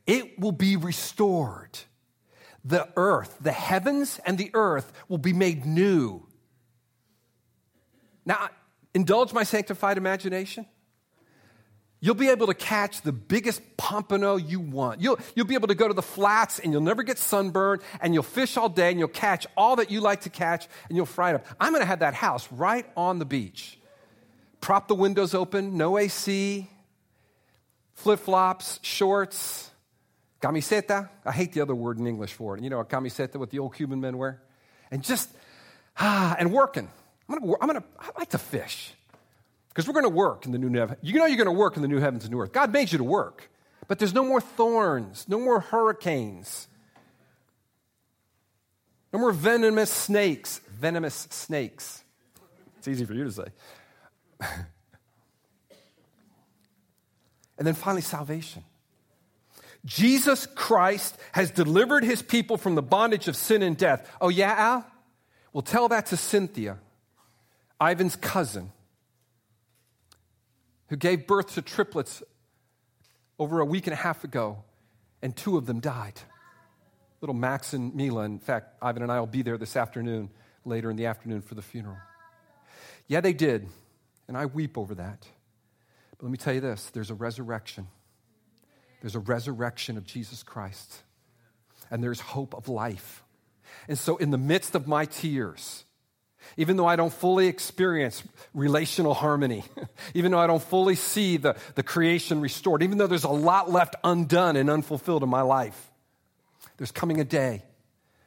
it 0.07 0.39
will 0.39 0.51
be 0.51 0.75
restored. 0.75 1.77
The 2.63 2.89
earth, 2.95 3.37
the 3.39 3.51
heavens 3.51 4.19
and 4.25 4.39
the 4.39 4.49
earth 4.55 4.91
will 5.07 5.19
be 5.19 5.33
made 5.33 5.67
new. 5.67 6.25
Now, 8.25 8.49
indulge 8.95 9.33
my 9.33 9.43
sanctified 9.43 9.97
imagination. 9.97 10.65
You'll 11.99 12.15
be 12.15 12.29
able 12.29 12.47
to 12.47 12.55
catch 12.55 13.03
the 13.03 13.11
biggest 13.11 13.61
pompano 13.77 14.35
you 14.35 14.59
want. 14.59 14.99
You'll, 14.99 15.19
you'll 15.35 15.45
be 15.45 15.53
able 15.53 15.67
to 15.67 15.75
go 15.75 15.87
to 15.87 15.93
the 15.93 16.01
flats 16.01 16.57
and 16.57 16.73
you'll 16.73 16.81
never 16.81 17.03
get 17.03 17.19
sunburned 17.19 17.83
and 18.01 18.15
you'll 18.15 18.23
fish 18.23 18.57
all 18.57 18.69
day 18.69 18.89
and 18.89 18.97
you'll 18.97 19.09
catch 19.09 19.45
all 19.55 19.75
that 19.75 19.91
you 19.91 20.01
like 20.01 20.21
to 20.21 20.31
catch 20.31 20.67
and 20.89 20.97
you'll 20.97 21.05
fry 21.05 21.29
it 21.29 21.35
up. 21.35 21.45
I'm 21.59 21.71
going 21.71 21.83
to 21.83 21.87
have 21.87 21.99
that 21.99 22.15
house 22.15 22.51
right 22.51 22.87
on 22.97 23.19
the 23.19 23.25
beach. 23.25 23.77
Prop 24.65 24.87
the 24.87 24.95
windows 24.95 25.35
open, 25.35 25.77
no 25.77 25.95
AC, 25.95 26.67
flip 27.93 28.19
flops, 28.19 28.79
shorts, 28.81 29.69
camiseta. 30.41 31.07
I 31.23 31.31
hate 31.31 31.53
the 31.53 31.61
other 31.61 31.75
word 31.75 31.99
in 31.99 32.07
English 32.07 32.33
for 32.33 32.57
it. 32.57 32.63
You 32.63 32.71
know, 32.71 32.79
a 32.79 32.83
camiseta, 32.83 33.35
what 33.35 33.51
the 33.51 33.59
old 33.59 33.75
Cuban 33.75 34.01
men 34.01 34.17
wear. 34.17 34.41
And 34.89 35.03
just, 35.03 35.29
ah, 35.99 36.35
and 36.39 36.51
working. 36.51 36.89
I'm 37.29 37.37
gonna, 37.37 37.53
I'm 37.61 37.67
gonna, 37.67 37.83
I 37.99 38.09
like 38.17 38.31
to 38.31 38.39
fish. 38.39 38.91
Because 39.69 39.87
we're 39.87 40.01
to 40.01 40.09
work 40.09 40.47
in 40.47 40.51
the 40.51 40.57
new 40.57 40.75
heaven. 40.75 40.97
You 41.03 41.13
know 41.13 41.27
you're 41.27 41.45
to 41.45 41.51
work 41.51 41.75
in 41.75 41.83
the 41.83 41.87
new 41.87 41.99
heavens 41.99 42.23
and 42.23 42.33
new 42.33 42.41
earth. 42.41 42.51
God 42.51 42.73
made 42.73 42.91
you 42.91 42.97
to 42.97 43.03
work. 43.03 43.51
But 43.87 43.99
there's 43.99 44.15
no 44.15 44.25
more 44.25 44.41
thorns, 44.41 45.29
no 45.29 45.37
more 45.37 45.59
hurricanes, 45.59 46.67
no 49.13 49.19
more 49.19 49.31
venomous 49.31 49.91
snakes. 49.91 50.59
Venomous 50.71 51.27
snakes. 51.29 52.03
It's 52.79 52.87
easy 52.87 53.05
for 53.05 53.13
you 53.13 53.25
to 53.25 53.31
say. 53.31 53.45
and 57.57 57.67
then 57.67 57.73
finally, 57.73 58.01
salvation. 58.01 58.63
Jesus 59.85 60.47
Christ 60.47 61.15
has 61.31 61.51
delivered 61.51 62.03
his 62.03 62.21
people 62.21 62.57
from 62.57 62.75
the 62.75 62.81
bondage 62.81 63.27
of 63.27 63.35
sin 63.35 63.61
and 63.61 63.77
death. 63.77 64.09
Oh, 64.19 64.29
yeah, 64.29 64.53
Al? 64.57 64.85
Well, 65.53 65.61
tell 65.61 65.87
that 65.89 66.07
to 66.07 66.17
Cynthia, 66.17 66.79
Ivan's 67.79 68.15
cousin 68.15 68.71
who 70.87 70.95
gave 70.95 71.27
birth 71.27 71.53
to 71.55 71.61
triplets 71.61 72.23
over 73.39 73.59
a 73.59 73.65
week 73.65 73.87
and 73.87 73.93
a 73.93 73.97
half 73.97 74.23
ago, 74.23 74.63
and 75.21 75.35
two 75.35 75.57
of 75.57 75.65
them 75.65 75.79
died. 75.79 76.19
Little 77.21 77.35
Max 77.35 77.73
and 77.73 77.93
Mila. 77.95 78.23
In 78.23 78.39
fact, 78.39 78.75
Ivan 78.81 79.03
and 79.03 79.11
I 79.11 79.19
will 79.19 79.27
be 79.27 79.41
there 79.41 79.57
this 79.57 79.75
afternoon, 79.75 80.29
later 80.63 80.89
in 80.89 80.95
the 80.95 81.05
afternoon 81.05 81.41
for 81.41 81.55
the 81.55 81.61
funeral. 81.61 81.97
Yeah, 83.07 83.21
they 83.21 83.33
did, 83.33 83.67
and 84.27 84.37
I 84.37 84.45
weep 84.45 84.77
over 84.77 84.95
that. 84.95 85.27
But 86.17 86.23
let 86.23 86.31
me 86.31 86.37
tell 86.37 86.53
you 86.53 86.61
this 86.61 86.89
there's 86.91 87.11
a 87.11 87.15
resurrection. 87.15 87.87
There's 89.01 89.15
a 89.15 89.19
resurrection 89.19 89.97
of 89.97 90.05
Jesus 90.05 90.41
Christ, 90.41 91.03
and 91.91 92.03
there's 92.03 92.19
hope 92.19 92.55
of 92.55 92.67
life. 92.67 93.23
And 93.87 93.97
so, 93.97 94.17
in 94.17 94.31
the 94.31 94.37
midst 94.37 94.73
of 94.73 94.87
my 94.87 95.05
tears, 95.05 95.83
even 96.57 96.77
though 96.77 96.85
I 96.85 96.95
don't 96.95 97.13
fully 97.13 97.47
experience 97.47 98.23
relational 98.53 99.13
harmony, 99.13 99.63
even 100.13 100.31
though 100.31 100.39
I 100.39 100.47
don't 100.47 100.63
fully 100.63 100.95
see 100.95 101.37
the, 101.37 101.55
the 101.75 101.83
creation 101.83 102.41
restored, 102.41 102.83
even 102.83 102.97
though 102.97 103.07
there's 103.07 103.23
a 103.23 103.29
lot 103.29 103.71
left 103.71 103.95
undone 104.03 104.55
and 104.55 104.69
unfulfilled 104.69 105.23
in 105.23 105.29
my 105.29 105.41
life, 105.41 105.91
there's 106.77 106.91
coming 106.91 107.19
a 107.19 107.23
day 107.23 107.63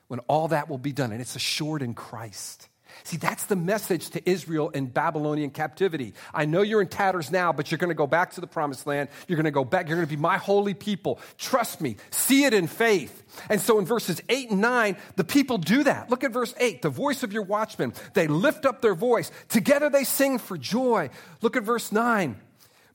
when 0.08 0.20
all 0.20 0.48
that 0.48 0.68
will 0.68 0.78
be 0.78 0.92
done, 0.92 1.12
and 1.12 1.20
it's 1.20 1.36
assured 1.36 1.82
in 1.82 1.94
Christ. 1.94 2.68
See, 3.04 3.16
that's 3.16 3.46
the 3.46 3.56
message 3.56 4.10
to 4.10 4.30
Israel 4.30 4.70
in 4.70 4.86
Babylonian 4.86 5.50
captivity. 5.50 6.14
I 6.34 6.44
know 6.44 6.62
you're 6.62 6.80
in 6.80 6.88
tatters 6.88 7.30
now, 7.30 7.52
but 7.52 7.70
you're 7.70 7.78
going 7.78 7.88
to 7.88 7.94
go 7.94 8.06
back 8.06 8.32
to 8.32 8.40
the 8.40 8.46
promised 8.46 8.86
land. 8.86 9.08
You're 9.26 9.36
going 9.36 9.44
to 9.44 9.50
go 9.50 9.64
back. 9.64 9.88
You're 9.88 9.96
going 9.96 10.06
to 10.06 10.16
be 10.16 10.20
my 10.20 10.38
holy 10.38 10.74
people. 10.74 11.20
Trust 11.36 11.80
me. 11.80 11.96
See 12.10 12.44
it 12.44 12.54
in 12.54 12.66
faith. 12.66 13.24
And 13.48 13.60
so 13.60 13.78
in 13.78 13.84
verses 13.84 14.20
8 14.28 14.50
and 14.50 14.60
9, 14.60 14.96
the 15.16 15.24
people 15.24 15.58
do 15.58 15.84
that. 15.84 16.10
Look 16.10 16.24
at 16.24 16.32
verse 16.32 16.54
8. 16.58 16.82
The 16.82 16.90
voice 16.90 17.22
of 17.22 17.32
your 17.32 17.42
watchmen. 17.42 17.92
They 18.14 18.26
lift 18.26 18.66
up 18.66 18.82
their 18.82 18.94
voice. 18.94 19.30
Together 19.48 19.88
they 19.90 20.04
sing 20.04 20.38
for 20.38 20.58
joy. 20.58 21.10
Look 21.40 21.56
at 21.56 21.62
verse 21.62 21.92
9. 21.92 22.36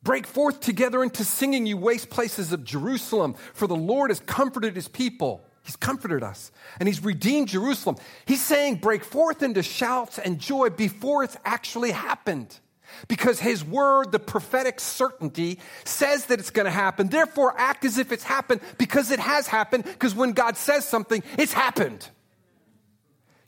Break 0.04 0.28
forth 0.28 0.60
together 0.60 1.02
into 1.02 1.24
singing, 1.24 1.66
you 1.66 1.78
waste 1.78 2.10
places 2.10 2.52
of 2.52 2.66
Jerusalem, 2.66 3.36
for 3.54 3.68
the 3.68 3.76
Lord 3.76 4.12
has 4.12 4.20
comforted 4.20 4.76
his 4.76 4.90
people. 4.90 5.42
He's 5.64 5.76
comforted 5.78 6.24
us 6.24 6.52
and 6.80 6.88
He's 6.88 7.04
redeemed 7.04 7.48
Jerusalem. 7.48 7.96
He's 8.26 8.42
saying, 8.42 8.76
break 8.76 9.04
forth 9.04 9.42
into 9.42 9.64
shouts 9.64 10.20
and 10.20 10.40
joy 10.40 10.70
before 10.70 11.24
it's 11.24 11.38
actually 11.46 11.92
happened. 11.92 12.60
Because 13.08 13.40
His 13.40 13.64
word, 13.64 14.12
the 14.12 14.20
prophetic 14.20 14.80
certainty, 14.80 15.60
says 15.84 16.28
that 16.28 16.40
it's 16.40 16.52
going 16.52 16.66
to 16.66 16.72
happen. 16.72 17.08
Therefore, 17.08 17.56
act 17.58 17.86
as 17.86 17.98
if 17.98 18.12
it's 18.12 18.24
happened 18.24 18.62
because 18.78 19.10
it 19.10 19.20
has 19.20 19.48
happened. 19.48 19.86
Because 19.86 20.14
when 20.14 20.34
God 20.34 20.58
says 20.58 20.86
something, 20.86 21.24
it's 21.38 21.54
happened. 21.54 22.08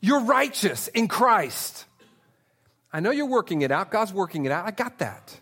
You're 0.00 0.24
righteous 0.24 0.88
in 0.88 1.06
Christ. 1.06 1.84
I 2.92 3.00
know 3.00 3.10
you're 3.10 3.26
working 3.26 3.62
it 3.62 3.70
out. 3.70 3.90
God's 3.90 4.12
working 4.12 4.46
it 4.46 4.52
out. 4.52 4.66
I 4.66 4.70
got 4.70 4.98
that. 4.98 5.38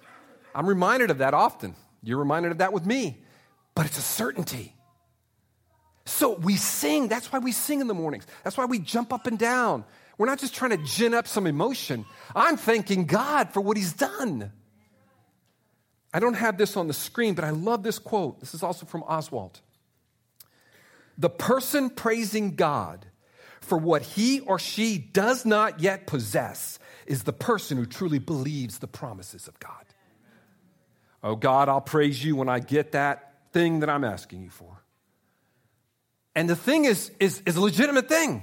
I'm 0.54 0.66
reminded 0.66 1.10
of 1.10 1.18
that 1.18 1.34
often. 1.34 1.74
You're 2.02 2.18
reminded 2.18 2.52
of 2.52 2.58
that 2.58 2.72
with 2.72 2.84
me. 2.84 3.22
But 3.74 3.86
it's 3.86 3.98
a 3.98 4.02
certainty. 4.02 4.74
So 6.06 6.34
we 6.34 6.56
sing. 6.56 7.08
That's 7.08 7.32
why 7.32 7.38
we 7.38 7.52
sing 7.52 7.80
in 7.80 7.86
the 7.86 7.94
mornings. 7.94 8.26
That's 8.42 8.56
why 8.56 8.66
we 8.66 8.78
jump 8.78 9.12
up 9.12 9.26
and 9.26 9.38
down. 9.38 9.84
We're 10.18 10.26
not 10.26 10.38
just 10.38 10.54
trying 10.54 10.70
to 10.70 10.84
gin 10.84 11.14
up 11.14 11.26
some 11.26 11.46
emotion. 11.46 12.04
I'm 12.34 12.56
thanking 12.56 13.06
God 13.06 13.50
for 13.52 13.60
what 13.60 13.76
He's 13.76 13.92
done. 13.92 14.52
I 16.12 16.20
don't 16.20 16.34
have 16.34 16.56
this 16.56 16.76
on 16.76 16.86
the 16.86 16.94
screen, 16.94 17.34
but 17.34 17.44
I 17.44 17.50
love 17.50 17.82
this 17.82 17.98
quote. 17.98 18.38
This 18.38 18.54
is 18.54 18.62
also 18.62 18.86
from 18.86 19.02
Oswalt. 19.02 19.60
The 21.18 21.30
person 21.30 21.90
praising 21.90 22.54
God 22.54 23.06
for 23.60 23.76
what 23.76 24.02
he 24.02 24.40
or 24.40 24.58
she 24.58 24.98
does 24.98 25.44
not 25.44 25.80
yet 25.80 26.06
possess 26.06 26.78
is 27.06 27.24
the 27.24 27.32
person 27.32 27.76
who 27.76 27.86
truly 27.86 28.18
believes 28.20 28.78
the 28.78 28.86
promises 28.86 29.48
of 29.48 29.58
God. 29.58 29.84
Oh, 31.22 31.34
God, 31.34 31.68
I'll 31.68 31.80
praise 31.80 32.22
you 32.24 32.36
when 32.36 32.48
I 32.48 32.60
get 32.60 32.92
that 32.92 33.32
thing 33.52 33.80
that 33.80 33.88
I'm 33.90 34.04
asking 34.04 34.42
you 34.42 34.50
for. 34.50 34.83
And 36.34 36.48
the 36.48 36.56
thing 36.56 36.84
is, 36.84 37.10
is, 37.20 37.42
is 37.46 37.56
a 37.56 37.60
legitimate 37.60 38.08
thing. 38.08 38.42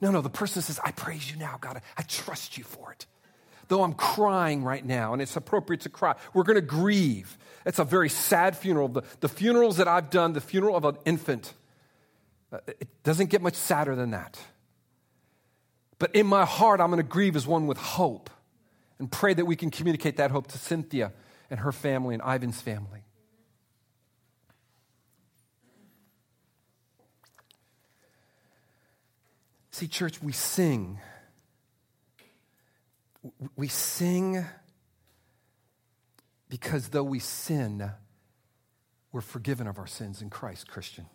No, 0.00 0.10
no, 0.10 0.20
the 0.20 0.30
person 0.30 0.62
says, 0.62 0.80
I 0.84 0.90
praise 0.92 1.30
you 1.30 1.38
now, 1.38 1.58
God. 1.60 1.80
I 1.96 2.02
trust 2.02 2.58
you 2.58 2.64
for 2.64 2.92
it. 2.92 3.06
Though 3.68 3.82
I'm 3.82 3.94
crying 3.94 4.62
right 4.62 4.84
now, 4.84 5.12
and 5.12 5.22
it's 5.22 5.36
appropriate 5.36 5.82
to 5.82 5.88
cry, 5.88 6.14
we're 6.34 6.42
going 6.42 6.56
to 6.56 6.60
grieve. 6.60 7.38
It's 7.64 7.78
a 7.78 7.84
very 7.84 8.08
sad 8.10 8.56
funeral. 8.56 8.88
The, 8.88 9.02
the 9.20 9.28
funerals 9.28 9.78
that 9.78 9.88
I've 9.88 10.10
done, 10.10 10.34
the 10.34 10.40
funeral 10.40 10.76
of 10.76 10.84
an 10.84 10.96
infant, 11.04 11.54
uh, 12.52 12.58
it 12.66 12.88
doesn't 13.02 13.30
get 13.30 13.40
much 13.40 13.54
sadder 13.54 13.96
than 13.96 14.10
that. 14.10 14.38
But 15.98 16.14
in 16.14 16.26
my 16.26 16.44
heart, 16.44 16.80
I'm 16.80 16.88
going 16.88 16.98
to 16.98 17.08
grieve 17.08 17.36
as 17.36 17.46
one 17.46 17.66
with 17.66 17.78
hope 17.78 18.28
and 18.98 19.10
pray 19.10 19.32
that 19.32 19.46
we 19.46 19.56
can 19.56 19.70
communicate 19.70 20.18
that 20.18 20.30
hope 20.30 20.48
to 20.48 20.58
Cynthia 20.58 21.12
and 21.50 21.60
her 21.60 21.72
family 21.72 22.14
and 22.14 22.22
Ivan's 22.22 22.60
family. 22.60 23.03
See, 29.74 29.88
church, 29.88 30.22
we 30.22 30.30
sing. 30.30 31.00
We 33.56 33.66
sing 33.66 34.44
because 36.48 36.90
though 36.90 37.02
we 37.02 37.18
sin, 37.18 37.90
we're 39.10 39.20
forgiven 39.20 39.66
of 39.66 39.80
our 39.80 39.88
sins 39.88 40.22
in 40.22 40.30
Christ, 40.30 40.68
Christian. 40.68 41.06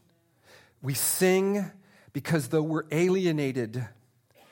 We 0.81 0.93
sing 0.93 1.71
because 2.11 2.49
though 2.49 2.61
we're 2.61 2.83
alienated 2.91 3.87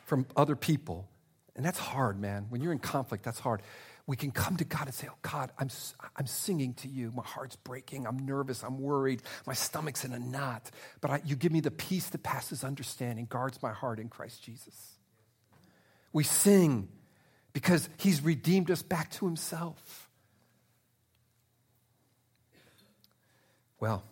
from 0.05 0.25
other 0.37 0.55
people, 0.55 1.09
and 1.57 1.65
that's 1.65 1.77
hard, 1.77 2.17
man. 2.17 2.45
When 2.47 2.61
you're 2.61 2.71
in 2.71 2.79
conflict, 2.79 3.25
that's 3.25 3.39
hard 3.39 3.61
we 4.07 4.15
can 4.15 4.31
come 4.31 4.55
to 4.55 4.63
God 4.63 4.85
and 4.85 4.93
say, 4.93 5.07
Oh, 5.11 5.17
God, 5.21 5.51
I'm, 5.59 5.69
I'm 6.15 6.27
singing 6.27 6.73
to 6.75 6.87
you. 6.87 7.11
My 7.13 7.23
heart's 7.23 7.57
breaking. 7.57 8.07
I'm 8.07 8.25
nervous. 8.25 8.63
I'm 8.63 8.79
worried. 8.79 9.21
My 9.45 9.53
stomach's 9.53 10.05
in 10.05 10.13
a 10.13 10.19
knot. 10.19 10.71
But 11.01 11.11
I, 11.11 11.21
you 11.25 11.35
give 11.35 11.51
me 11.51 11.59
the 11.59 11.71
peace 11.71 12.09
that 12.09 12.23
passes 12.23 12.63
understanding, 12.63 13.27
guards 13.29 13.61
my 13.61 13.73
heart 13.73 13.99
in 13.99 14.07
Christ 14.07 14.41
Jesus. 14.41 14.95
We 16.13 16.23
sing 16.23 16.87
because 17.51 17.89
He's 17.97 18.21
redeemed 18.21 18.71
us 18.71 18.81
back 18.81 19.11
to 19.11 19.25
Himself. 19.25 20.09
Well, 23.79 24.03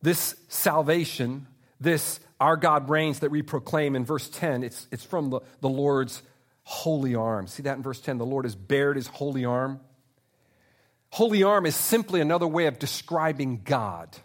this 0.00 0.34
salvation, 0.48 1.46
this 1.78 2.20
our 2.40 2.56
God 2.56 2.88
reigns 2.88 3.20
that 3.20 3.30
we 3.30 3.42
proclaim 3.42 3.96
in 3.96 4.04
verse 4.04 4.28
10, 4.28 4.62
it's, 4.62 4.86
it's 4.90 5.04
from 5.04 5.30
the, 5.30 5.40
the 5.60 5.68
Lord's 5.68 6.22
holy 6.68 7.14
arm. 7.14 7.46
See 7.46 7.62
that 7.62 7.76
in 7.76 7.82
verse 7.82 8.00
10? 8.00 8.18
The 8.18 8.26
Lord 8.26 8.44
has 8.44 8.56
bared 8.56 8.96
his 8.96 9.06
holy 9.06 9.44
arm. 9.44 9.80
Holy 11.10 11.44
arm 11.44 11.64
is 11.64 11.76
simply 11.76 12.20
another 12.20 12.46
way 12.46 12.66
of 12.66 12.80
describing 12.80 13.62
God. 13.64 14.16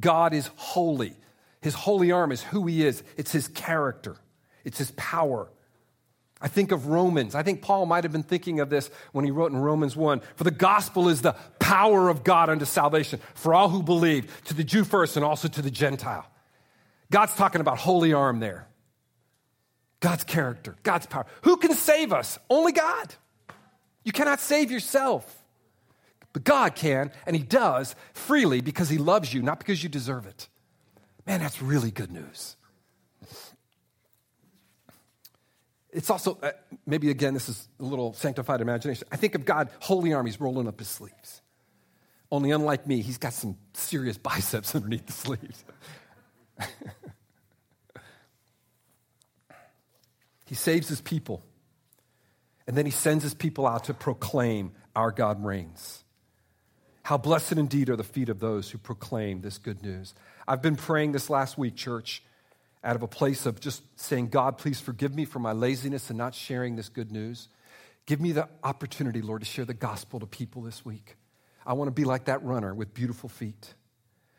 God 0.00 0.34
is 0.34 0.50
holy. 0.56 1.14
His 1.60 1.74
holy 1.74 2.10
arm 2.10 2.32
is 2.32 2.42
who 2.42 2.66
he 2.66 2.84
is, 2.84 3.04
it's 3.16 3.30
his 3.30 3.46
character, 3.46 4.16
it's 4.64 4.78
his 4.78 4.90
power. 4.96 5.48
I 6.40 6.48
think 6.48 6.72
of 6.72 6.88
Romans. 6.88 7.36
I 7.36 7.44
think 7.44 7.62
Paul 7.62 7.86
might 7.86 8.02
have 8.02 8.12
been 8.12 8.24
thinking 8.24 8.58
of 8.58 8.68
this 8.68 8.90
when 9.12 9.24
he 9.24 9.30
wrote 9.30 9.52
in 9.52 9.56
Romans 9.56 9.94
1 9.94 10.20
For 10.34 10.44
the 10.44 10.50
gospel 10.50 11.08
is 11.08 11.22
the 11.22 11.36
power 11.60 12.08
of 12.08 12.24
God 12.24 12.50
unto 12.50 12.64
salvation 12.64 13.20
for 13.34 13.54
all 13.54 13.68
who 13.68 13.82
believe, 13.82 14.42
to 14.46 14.54
the 14.54 14.64
Jew 14.64 14.82
first 14.82 15.16
and 15.16 15.24
also 15.24 15.46
to 15.46 15.62
the 15.62 15.70
Gentile. 15.70 16.26
God's 17.12 17.34
talking 17.36 17.60
about 17.60 17.78
holy 17.78 18.12
arm 18.12 18.40
there. 18.40 18.66
God's 20.04 20.24
character, 20.24 20.76
God's 20.82 21.06
power. 21.06 21.24
Who 21.44 21.56
can 21.56 21.72
save 21.72 22.12
us? 22.12 22.38
Only 22.50 22.72
God. 22.72 23.14
You 24.04 24.12
cannot 24.12 24.38
save 24.38 24.70
yourself. 24.70 25.42
But 26.34 26.44
God 26.44 26.74
can, 26.74 27.10
and 27.26 27.34
He 27.34 27.42
does 27.42 27.96
freely 28.12 28.60
because 28.60 28.90
He 28.90 28.98
loves 28.98 29.32
you, 29.32 29.40
not 29.40 29.58
because 29.58 29.82
you 29.82 29.88
deserve 29.88 30.26
it. 30.26 30.50
Man, 31.26 31.40
that's 31.40 31.62
really 31.62 31.90
good 31.90 32.12
news. 32.12 32.56
It's 35.90 36.10
also, 36.10 36.36
uh, 36.42 36.50
maybe 36.84 37.08
again, 37.08 37.32
this 37.32 37.48
is 37.48 37.66
a 37.80 37.84
little 37.84 38.12
sanctified 38.12 38.60
imagination. 38.60 39.08
I 39.10 39.16
think 39.16 39.34
of 39.34 39.46
God, 39.46 39.70
holy 39.80 40.12
armies 40.12 40.38
rolling 40.38 40.68
up 40.68 40.78
his 40.80 40.88
sleeves. 40.88 41.40
Only 42.30 42.50
unlike 42.50 42.86
me, 42.86 43.00
he's 43.00 43.16
got 43.16 43.32
some 43.32 43.56
serious 43.72 44.18
biceps 44.28 44.74
underneath 44.74 45.06
the 45.06 45.12
sleeves. 45.12 45.64
he 50.54 50.56
saves 50.56 50.86
his 50.86 51.00
people, 51.00 51.44
and 52.68 52.76
then 52.76 52.86
he 52.86 52.92
sends 52.92 53.24
his 53.24 53.34
people 53.34 53.66
out 53.66 53.86
to 53.86 53.92
proclaim 53.92 54.70
our 54.94 55.10
God 55.10 55.44
reigns. 55.44 56.04
How 57.02 57.18
blessed 57.18 57.54
indeed 57.54 57.90
are 57.90 57.96
the 57.96 58.04
feet 58.04 58.28
of 58.28 58.38
those 58.38 58.70
who 58.70 58.78
proclaim 58.78 59.40
this 59.40 59.58
good 59.58 59.82
news. 59.82 60.14
I've 60.46 60.62
been 60.62 60.76
praying 60.76 61.10
this 61.10 61.28
last 61.28 61.58
week, 61.58 61.74
church 61.74 62.22
out 62.84 62.94
of 62.94 63.02
a 63.02 63.08
place 63.08 63.46
of 63.46 63.58
just 63.58 63.82
saying, 63.98 64.28
God, 64.28 64.56
please 64.56 64.78
forgive 64.78 65.12
me 65.12 65.24
for 65.24 65.40
my 65.40 65.50
laziness 65.50 66.08
and 66.08 66.16
not 66.16 66.36
sharing 66.36 66.76
this 66.76 66.88
good 66.88 67.10
news. 67.10 67.48
Give 68.06 68.20
me 68.20 68.30
the 68.30 68.48
opportunity, 68.62 69.22
Lord, 69.22 69.40
to 69.40 69.46
share 69.46 69.64
the 69.64 69.74
gospel 69.74 70.20
to 70.20 70.26
people 70.26 70.62
this 70.62 70.84
week. 70.84 71.16
I 71.66 71.72
want 71.72 71.88
to 71.88 71.92
be 71.92 72.04
like 72.04 72.26
that 72.26 72.44
runner 72.44 72.72
with 72.72 72.94
beautiful 72.94 73.28
feet. 73.28 73.74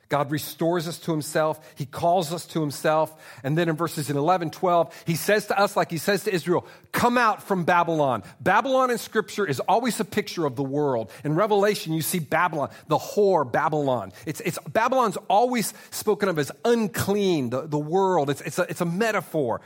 God 0.08 0.32
restores 0.32 0.88
us 0.88 1.00
to 1.00 1.12
himself. 1.12 1.60
He 1.76 1.86
calls 1.86 2.32
us 2.32 2.46
to 2.48 2.62
himself. 2.62 3.14
And 3.44 3.58
then 3.58 3.70
in 3.70 3.76
verses 3.76 4.10
11, 4.10 4.52
12, 4.52 5.04
he 5.08 5.16
says 5.16 5.48
to 5.48 5.60
us, 5.60 5.76
like 5.76 5.90
he 5.90 5.98
says 5.98 6.26
to 6.26 6.34
Israel, 6.34 6.68
come 6.92 7.18
out 7.18 7.42
from 7.42 7.64
Babylon. 7.64 8.24
Babylon 8.40 8.92
in 8.92 8.98
scripture 8.98 9.46
is 9.48 9.60
always 9.62 10.00
a 10.00 10.06
picture 10.06 10.46
of 10.46 10.56
the 10.56 10.64
world. 10.64 11.12
In 11.24 11.34
Revelation, 11.36 11.94
you 11.94 12.04
see 12.04 12.20
Babylon, 12.20 12.70
the 12.88 12.98
whore 12.98 13.52
Babylon. 13.52 14.14
It's, 14.26 14.42
it's, 14.42 14.60
Babylon's 14.72 15.18
always 15.28 15.74
spoken 15.90 16.30
of 16.30 16.38
as 16.38 16.52
unclean, 16.64 17.50
the, 17.50 17.68
the 17.68 17.80
world. 17.80 18.30
It's, 18.30 18.42
it's, 18.42 18.60
a, 18.60 18.64
it's 18.70 18.82
a 18.82 18.86
metaphor. 18.86 19.62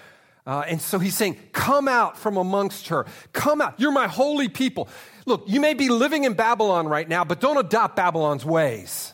Uh, 0.47 0.63
and 0.67 0.82
so 0.82 0.99
he's 0.99 1.15
saying, 1.15 1.38
Come 1.52 1.88
out 1.88 2.17
from 2.17 2.38
amongst 2.38 2.88
her. 2.88 3.06
Come 3.34 3.62
out. 3.62 3.80
You're 3.80 3.91
my 3.91 4.08
holy 4.08 4.47
people. 4.47 4.88
Look, 5.25 5.43
you 5.47 5.60
may 5.60 5.73
be 5.73 5.89
living 5.89 6.23
in 6.23 6.34
Babylon 6.34 6.88
right 6.88 7.08
now, 7.08 7.23
but 7.25 7.39
don't 7.39 7.58
adopt 7.58 7.95
Babylon's 7.95 8.45
ways. 8.45 9.13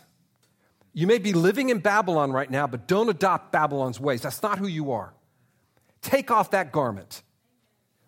You 0.96 1.08
may 1.08 1.18
be 1.18 1.34
living 1.34 1.70
in 1.70 1.80
Babylon 1.80 2.32
right 2.32 2.50
now, 2.50 2.68
but 2.68 2.88
don't 2.88 3.10
adopt 3.10 3.52
Babylon's 3.52 4.00
ways. 4.00 4.22
That's 4.22 4.42
not 4.42 4.58
who 4.58 4.66
you 4.66 4.94
are. 4.94 5.14
Take 6.02 6.32
off 6.32 6.52
that 6.52 6.72
garment. 6.72 7.22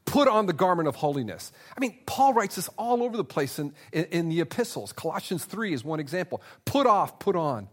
Put 0.06 0.30
on 0.30 0.46
the 0.46 0.54
garment 0.54 0.88
of 0.88 0.96
holiness. 0.96 1.52
I 1.76 1.82
mean, 1.82 1.98
Paul 2.06 2.34
writes 2.34 2.56
this 2.56 2.70
all 2.78 3.04
over 3.04 3.18
the 3.18 3.26
place 3.26 3.60
in, 3.60 3.74
in, 3.92 4.06
in 4.06 4.30
the 4.30 4.40
epistles. 4.40 4.94
Colossians 4.94 5.44
3 5.44 5.74
is 5.74 5.84
one 5.84 6.00
example. 6.00 6.42
Put 6.64 6.88
off, 6.88 7.20
put 7.20 7.36
on. 7.36 7.68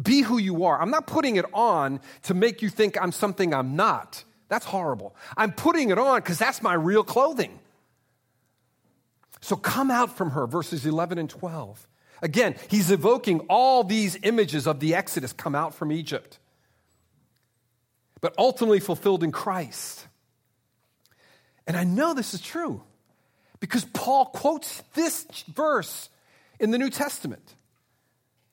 Be 0.00 0.20
who 0.20 0.36
you 0.36 0.66
are. 0.66 0.78
I'm 0.78 0.90
not 0.90 1.06
putting 1.06 1.36
it 1.36 1.46
on 1.54 2.00
to 2.24 2.34
make 2.34 2.60
you 2.60 2.68
think 2.68 3.00
I'm 3.00 3.10
something 3.10 3.54
I'm 3.54 3.74
not. 3.74 4.22
That's 4.48 4.66
horrible. 4.66 5.16
I'm 5.34 5.52
putting 5.52 5.88
it 5.88 5.98
on 5.98 6.18
because 6.20 6.38
that's 6.38 6.60
my 6.60 6.74
real 6.74 7.04
clothing. 7.04 7.58
So 9.40 9.56
come 9.56 9.90
out 9.90 10.14
from 10.14 10.32
her, 10.32 10.46
verses 10.46 10.84
11 10.84 11.16
and 11.16 11.30
12. 11.30 11.87
Again, 12.22 12.56
he's 12.68 12.90
evoking 12.90 13.40
all 13.48 13.84
these 13.84 14.18
images 14.22 14.66
of 14.66 14.80
the 14.80 14.94
Exodus 14.94 15.32
come 15.32 15.54
out 15.54 15.74
from 15.74 15.92
Egypt, 15.92 16.38
but 18.20 18.34
ultimately 18.38 18.80
fulfilled 18.80 19.22
in 19.22 19.32
Christ. 19.32 20.06
And 21.66 21.76
I 21.76 21.84
know 21.84 22.14
this 22.14 22.34
is 22.34 22.40
true 22.40 22.82
because 23.60 23.84
Paul 23.84 24.26
quotes 24.26 24.82
this 24.94 25.26
verse 25.48 26.08
in 26.58 26.70
the 26.70 26.78
New 26.78 26.90
Testament. 26.90 27.54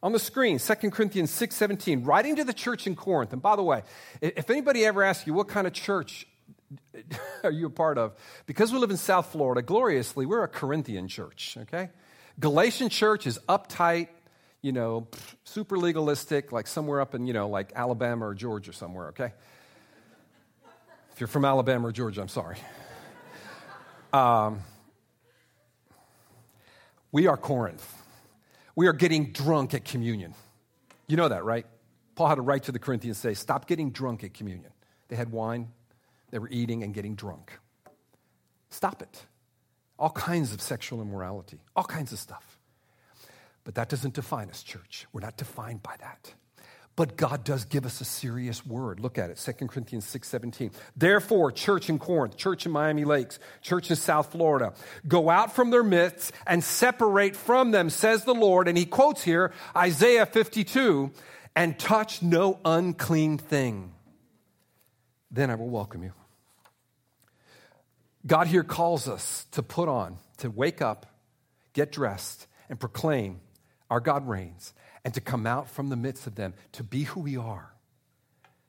On 0.03 0.11
the 0.11 0.19
screen, 0.19 0.59
2 0.59 0.75
Corinthians 0.91 1.31
6 1.31 1.55
17, 1.55 2.03
writing 2.03 2.35
to 2.35 2.43
the 2.43 2.53
church 2.53 2.85
in 2.85 2.95
Corinth. 2.95 3.33
And 3.33 3.41
by 3.41 3.55
the 3.55 3.63
way, 3.63 3.81
if 4.21 4.51
anybody 4.51 4.85
ever 4.85 5.01
asks 5.01 5.25
you 5.25 5.33
what 5.33 5.47
kind 5.47 5.65
of 5.65 5.73
church 5.73 6.27
are 7.43 7.51
you 7.51 7.67
a 7.67 7.71
part 7.71 7.97
of, 7.97 8.13
because 8.45 8.71
we 8.71 8.77
live 8.77 8.91
in 8.91 8.97
South 8.97 9.31
Florida, 9.31 9.63
gloriously, 9.63 10.25
we're 10.25 10.43
a 10.43 10.47
Corinthian 10.47 11.07
church, 11.07 11.57
okay? 11.61 11.89
Galatian 12.39 12.89
church 12.89 13.27
is 13.27 13.39
uptight, 13.47 14.09
you 14.61 14.71
know, 14.71 15.07
super 15.43 15.77
legalistic, 15.77 16.51
like 16.51 16.67
somewhere 16.67 16.99
up 16.99 17.15
in, 17.15 17.27
you 17.27 17.33
know, 17.33 17.47
like 17.47 17.71
Alabama 17.75 18.27
or 18.27 18.33
Georgia 18.33 18.73
somewhere, 18.73 19.07
okay? 19.09 19.31
If 21.13 21.21
you're 21.21 21.27
from 21.27 21.45
Alabama 21.45 21.87
or 21.87 21.91
Georgia, 21.91 22.21
I'm 22.21 22.27
sorry. 22.27 22.57
Um, 24.11 24.61
we 27.11 27.27
are 27.27 27.37
Corinth. 27.37 27.85
We 28.75 28.87
are 28.87 28.93
getting 28.93 29.31
drunk 29.31 29.73
at 29.73 29.85
communion. 29.85 30.35
You 31.07 31.17
know 31.17 31.29
that, 31.29 31.45
right? 31.45 31.65
Paul 32.15 32.27
had 32.27 32.35
to 32.35 32.41
write 32.41 32.63
to 32.63 32.71
the 32.71 32.79
Corinthians 32.79 33.17
say, 33.17 33.33
Stop 33.33 33.67
getting 33.67 33.91
drunk 33.91 34.23
at 34.23 34.33
communion. 34.33 34.71
They 35.07 35.15
had 35.15 35.31
wine, 35.31 35.69
they 36.31 36.39
were 36.39 36.49
eating 36.49 36.83
and 36.83 36.93
getting 36.93 37.15
drunk. 37.15 37.51
Stop 38.69 39.01
it 39.01 39.25
all 39.97 40.09
kinds 40.09 40.53
of 40.53 40.61
sexual 40.61 41.01
immorality, 41.01 41.59
all 41.75 41.83
kinds 41.83 42.11
of 42.11 42.19
stuff. 42.19 42.59
But 43.63 43.75
that 43.75 43.89
doesn't 43.89 44.13
define 44.13 44.49
us, 44.49 44.61
church. 44.61 45.07
We're 45.11 45.21
not 45.21 45.37
defined 45.37 45.81
by 45.81 45.95
that. 45.99 46.33
But 46.95 47.17
God 47.17 47.43
does 47.43 47.65
give 47.65 47.85
us 47.85 47.99
a 47.99 48.05
serious 48.05 48.65
word. 48.65 49.01
Look 49.01 49.17
at 49.17 49.29
it, 49.29 49.37
2 49.37 49.67
Corinthians 49.67 50.05
6 50.05 50.27
17. 50.27 50.71
Therefore, 50.95 51.51
church 51.51 51.89
in 51.89 51.99
Corinth, 51.99 52.37
church 52.37 52.65
in 52.65 52.71
Miami 52.71 53.03
Lakes, 53.03 53.37
church 53.61 53.89
in 53.89 53.97
South 53.97 54.31
Florida, 54.31 54.73
go 55.05 55.29
out 55.29 55.53
from 55.53 55.71
their 55.71 55.83
midst 55.83 56.31
and 56.47 56.63
separate 56.63 57.35
from 57.35 57.71
them, 57.71 57.89
says 57.89 58.23
the 58.23 58.33
Lord. 58.33 58.69
And 58.69 58.77
he 58.77 58.85
quotes 58.85 59.23
here 59.23 59.51
Isaiah 59.75 60.25
52 60.25 61.11
and 61.55 61.77
touch 61.77 62.21
no 62.21 62.59
unclean 62.63 63.39
thing. 63.39 63.91
Then 65.31 65.49
I 65.49 65.55
will 65.55 65.69
welcome 65.69 66.01
you. 66.01 66.13
God 68.27 68.47
here 68.47 68.63
calls 68.63 69.07
us 69.07 69.45
to 69.51 69.61
put 69.61 69.87
on, 69.87 70.17
to 70.37 70.49
wake 70.49 70.81
up, 70.81 71.05
get 71.73 71.91
dressed, 71.91 72.47
and 72.69 72.79
proclaim 72.79 73.39
our 73.89 73.99
God 73.99 74.27
reigns, 74.27 74.73
and 75.03 75.13
to 75.13 75.21
come 75.21 75.45
out 75.45 75.69
from 75.69 75.89
the 75.89 75.95
midst 75.95 76.25
of 76.25 76.35
them, 76.35 76.55
to 76.73 76.83
be 76.83 77.03
who 77.03 77.19
we 77.19 77.37
are. 77.37 77.71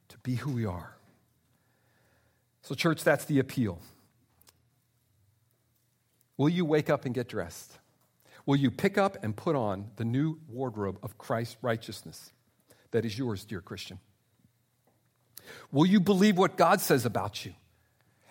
To 0.09 0.19
be 0.19 0.35
who 0.35 0.53
we 0.53 0.67
are. 0.67 0.97
So, 2.63 2.75
church, 2.75 3.03
that's 3.03 3.25
the 3.25 3.39
appeal. 3.39 3.81
Will 6.37 6.51
you 6.51 6.65
wake 6.65 6.91
up 6.91 7.07
and 7.07 7.15
get 7.15 7.29
dressed? 7.29 7.79
Will 8.45 8.57
you 8.57 8.71
pick 8.71 8.99
up 8.99 9.17
and 9.25 9.35
put 9.35 9.57
on 9.57 9.91
the 9.97 10.05
new 10.05 10.39
wardrobe 10.49 10.99
of 11.03 11.17
Christ's 11.17 11.57
righteousness 11.63 12.31
that 12.91 13.05
is 13.05 13.19
yours, 13.19 13.45
dear 13.45 13.61
Christian? 13.61 13.99
Will 15.73 15.87
you 15.87 16.01
believe 16.01 16.37
what 16.37 16.57
God 16.57 16.81
says 16.81 17.07
about 17.07 17.45
you? 17.45 17.55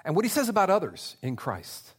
And 0.05 0.15
what 0.15 0.23
he 0.23 0.29
says 0.29 0.47
about 0.47 0.69
others 0.69 1.17
in 1.21 1.35
Christ? 1.35 1.91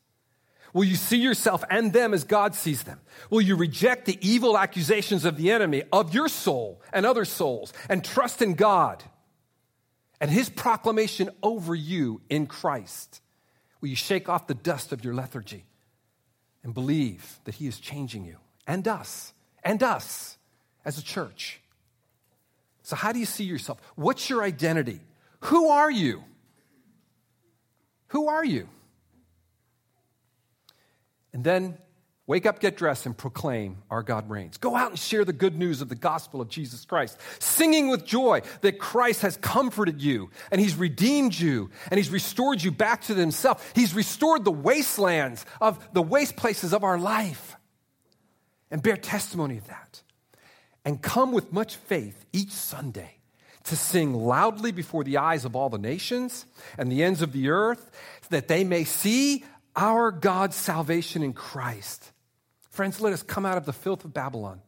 Will 0.73 0.85
you 0.85 0.97
see 0.97 1.19
yourself 1.19 1.65
and 1.71 1.93
them 1.93 2.15
as 2.15 2.25
God 2.25 2.55
sees 2.55 2.83
them? 2.83 3.01
Will 3.31 3.41
you 3.41 3.57
reject 3.57 4.05
the 4.05 4.19
evil 4.21 4.59
accusations 4.59 5.25
of 5.25 5.37
the 5.37 5.51
enemy 5.51 5.83
of 5.93 6.15
your 6.15 6.29
soul 6.29 6.83
and 6.93 7.07
other 7.07 7.25
souls 7.25 7.73
and 7.89 8.05
trust 8.05 8.43
in 8.43 8.55
God 8.55 9.03
and 10.21 10.31
his 10.31 10.49
proclamation 10.49 11.31
over 11.43 11.75
you 11.75 12.21
in 12.29 12.47
Christ? 12.47 13.21
Will 13.81 13.89
you 13.89 13.97
shake 13.97 14.29
off 14.29 14.47
the 14.47 14.55
dust 14.55 14.93
of 14.93 15.05
your 15.05 15.15
lethargy 15.15 15.65
and 16.63 16.75
believe 16.75 17.39
that 17.45 17.55
he 17.55 17.67
is 17.67 17.79
changing 17.81 18.25
you 18.25 18.37
and 18.67 18.87
us 18.87 19.33
and 19.65 19.83
us 19.83 20.37
as 20.85 20.99
a 20.99 21.03
church? 21.03 21.61
So, 22.83 22.97
how 22.97 23.13
do 23.13 23.19
you 23.19 23.27
see 23.27 23.45
yourself? 23.45 23.81
What's 23.95 24.31
your 24.31 24.43
identity? 24.43 25.01
Who 25.41 25.69
are 25.71 25.91
you? 25.91 26.23
Who 28.09 28.29
are 28.29 28.45
you? 28.45 28.69
And 31.33 31.45
then 31.45 31.79
wake 32.27 32.47
up, 32.47 32.61
get 32.61 32.77
dressed, 32.77 33.07
and 33.07 33.17
proclaim 33.17 33.83
our 33.91 34.03
God 34.03 34.29
reigns. 34.29 34.57
Go 34.57 34.75
out 34.75 34.91
and 34.91 34.99
share 34.99 35.25
the 35.25 35.33
good 35.33 35.57
news 35.57 35.81
of 35.81 35.89
the 35.89 35.95
gospel 35.95 36.41
of 36.41 36.49
Jesus 36.49 36.85
Christ, 36.85 37.19
singing 37.39 37.89
with 37.89 38.05
joy 38.05 38.43
that 38.63 38.79
Christ 38.79 39.23
has 39.23 39.37
comforted 39.37 40.03
you 40.03 40.31
and 40.51 40.61
he's 40.61 40.77
redeemed 40.77 41.35
you 41.35 41.71
and 41.91 41.99
he's 41.99 42.11
restored 42.11 42.63
you 42.63 42.71
back 42.71 43.03
to 43.03 43.15
himself. 43.15 43.73
He's 43.75 43.95
restored 43.95 44.45
the 44.45 44.53
wastelands 44.53 45.45
of 45.61 45.79
the 45.93 46.03
waste 46.03 46.37
places 46.37 46.73
of 46.73 46.85
our 46.85 46.99
life 46.99 47.57
and 48.71 48.83
bear 48.83 48.97
testimony 48.97 49.59
of 49.59 49.67
that. 49.69 50.03
And 50.85 51.03
come 51.03 51.33
with 51.33 51.53
much 51.53 51.77
faith 51.77 52.27
each 52.33 52.53
Sunday 52.53 53.16
to 53.67 53.77
sing 53.77 54.15
loudly 54.15 54.73
before 54.73 55.05
the 55.05 55.19
eyes 55.19 55.45
of 55.45 55.55
all 55.55 55.69
the 55.69 55.79
nations 55.79 56.47
and 56.79 56.91
the 56.91 57.03
ends 57.03 57.23
of 57.23 57.33
the 57.33 57.49
earth, 57.49 57.91
that 58.31 58.49
they 58.49 58.65
may 58.65 58.85
see 58.85 59.45
our 59.75 60.11
God's 60.11 60.57
salvation 60.57 61.23
in 61.23 61.33
Christ. 61.33 62.13
Friends, 62.71 63.01
let 63.01 63.13
us 63.13 63.23
come 63.23 63.47
out 63.47 63.59
of 63.59 63.67
the 63.67 63.73
filth 63.73 64.05
of 64.05 64.13
Babylon. 64.13 64.61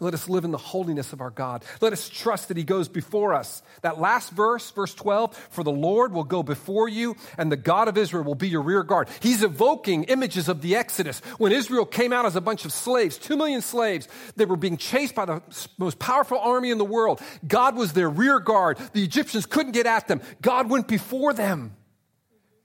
Let 0.00 0.14
us 0.14 0.28
live 0.28 0.44
in 0.44 0.50
the 0.50 0.58
holiness 0.58 1.12
of 1.12 1.20
our 1.20 1.30
God. 1.30 1.64
Let 1.80 1.92
us 1.92 2.08
trust 2.08 2.48
that 2.48 2.56
He 2.56 2.64
goes 2.64 2.88
before 2.88 3.34
us. 3.34 3.62
That 3.82 4.00
last 4.00 4.30
verse, 4.30 4.70
verse 4.70 4.94
12, 4.94 5.36
for 5.50 5.62
the 5.62 5.70
Lord 5.70 6.12
will 6.12 6.24
go 6.24 6.42
before 6.42 6.88
you, 6.88 7.16
and 7.36 7.52
the 7.52 7.56
God 7.56 7.88
of 7.88 7.98
Israel 7.98 8.24
will 8.24 8.34
be 8.34 8.48
your 8.48 8.62
rear 8.62 8.82
guard. 8.82 9.08
He's 9.20 9.42
evoking 9.42 10.04
images 10.04 10.48
of 10.48 10.62
the 10.62 10.76
Exodus. 10.76 11.20
When 11.38 11.52
Israel 11.52 11.84
came 11.84 12.12
out 12.12 12.24
as 12.24 12.36
a 12.36 12.40
bunch 12.40 12.64
of 12.64 12.72
slaves, 12.72 13.18
two 13.18 13.36
million 13.36 13.60
slaves, 13.60 14.08
they 14.36 14.46
were 14.46 14.56
being 14.56 14.76
chased 14.76 15.14
by 15.14 15.26
the 15.26 15.42
most 15.78 15.98
powerful 15.98 16.38
army 16.38 16.70
in 16.70 16.78
the 16.78 16.84
world. 16.84 17.20
God 17.46 17.76
was 17.76 17.92
their 17.92 18.08
rear 18.08 18.40
guard. 18.40 18.78
The 18.92 19.04
Egyptians 19.04 19.46
couldn't 19.46 19.72
get 19.72 19.86
at 19.86 20.08
them. 20.08 20.22
God 20.40 20.70
went 20.70 20.88
before 20.88 21.32
them. 21.32 21.76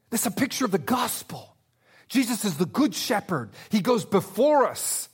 This 0.09 0.21
is 0.21 0.27
a 0.27 0.31
picture 0.31 0.65
of 0.65 0.71
the 0.71 0.77
gospel. 0.77 1.55
Jesus 2.07 2.45
is 2.45 2.57
the 2.57 2.65
good 2.65 2.93
shepherd. 2.93 3.49
He 3.69 3.81
goes 3.81 4.05
before 4.05 4.65
us 4.65 5.09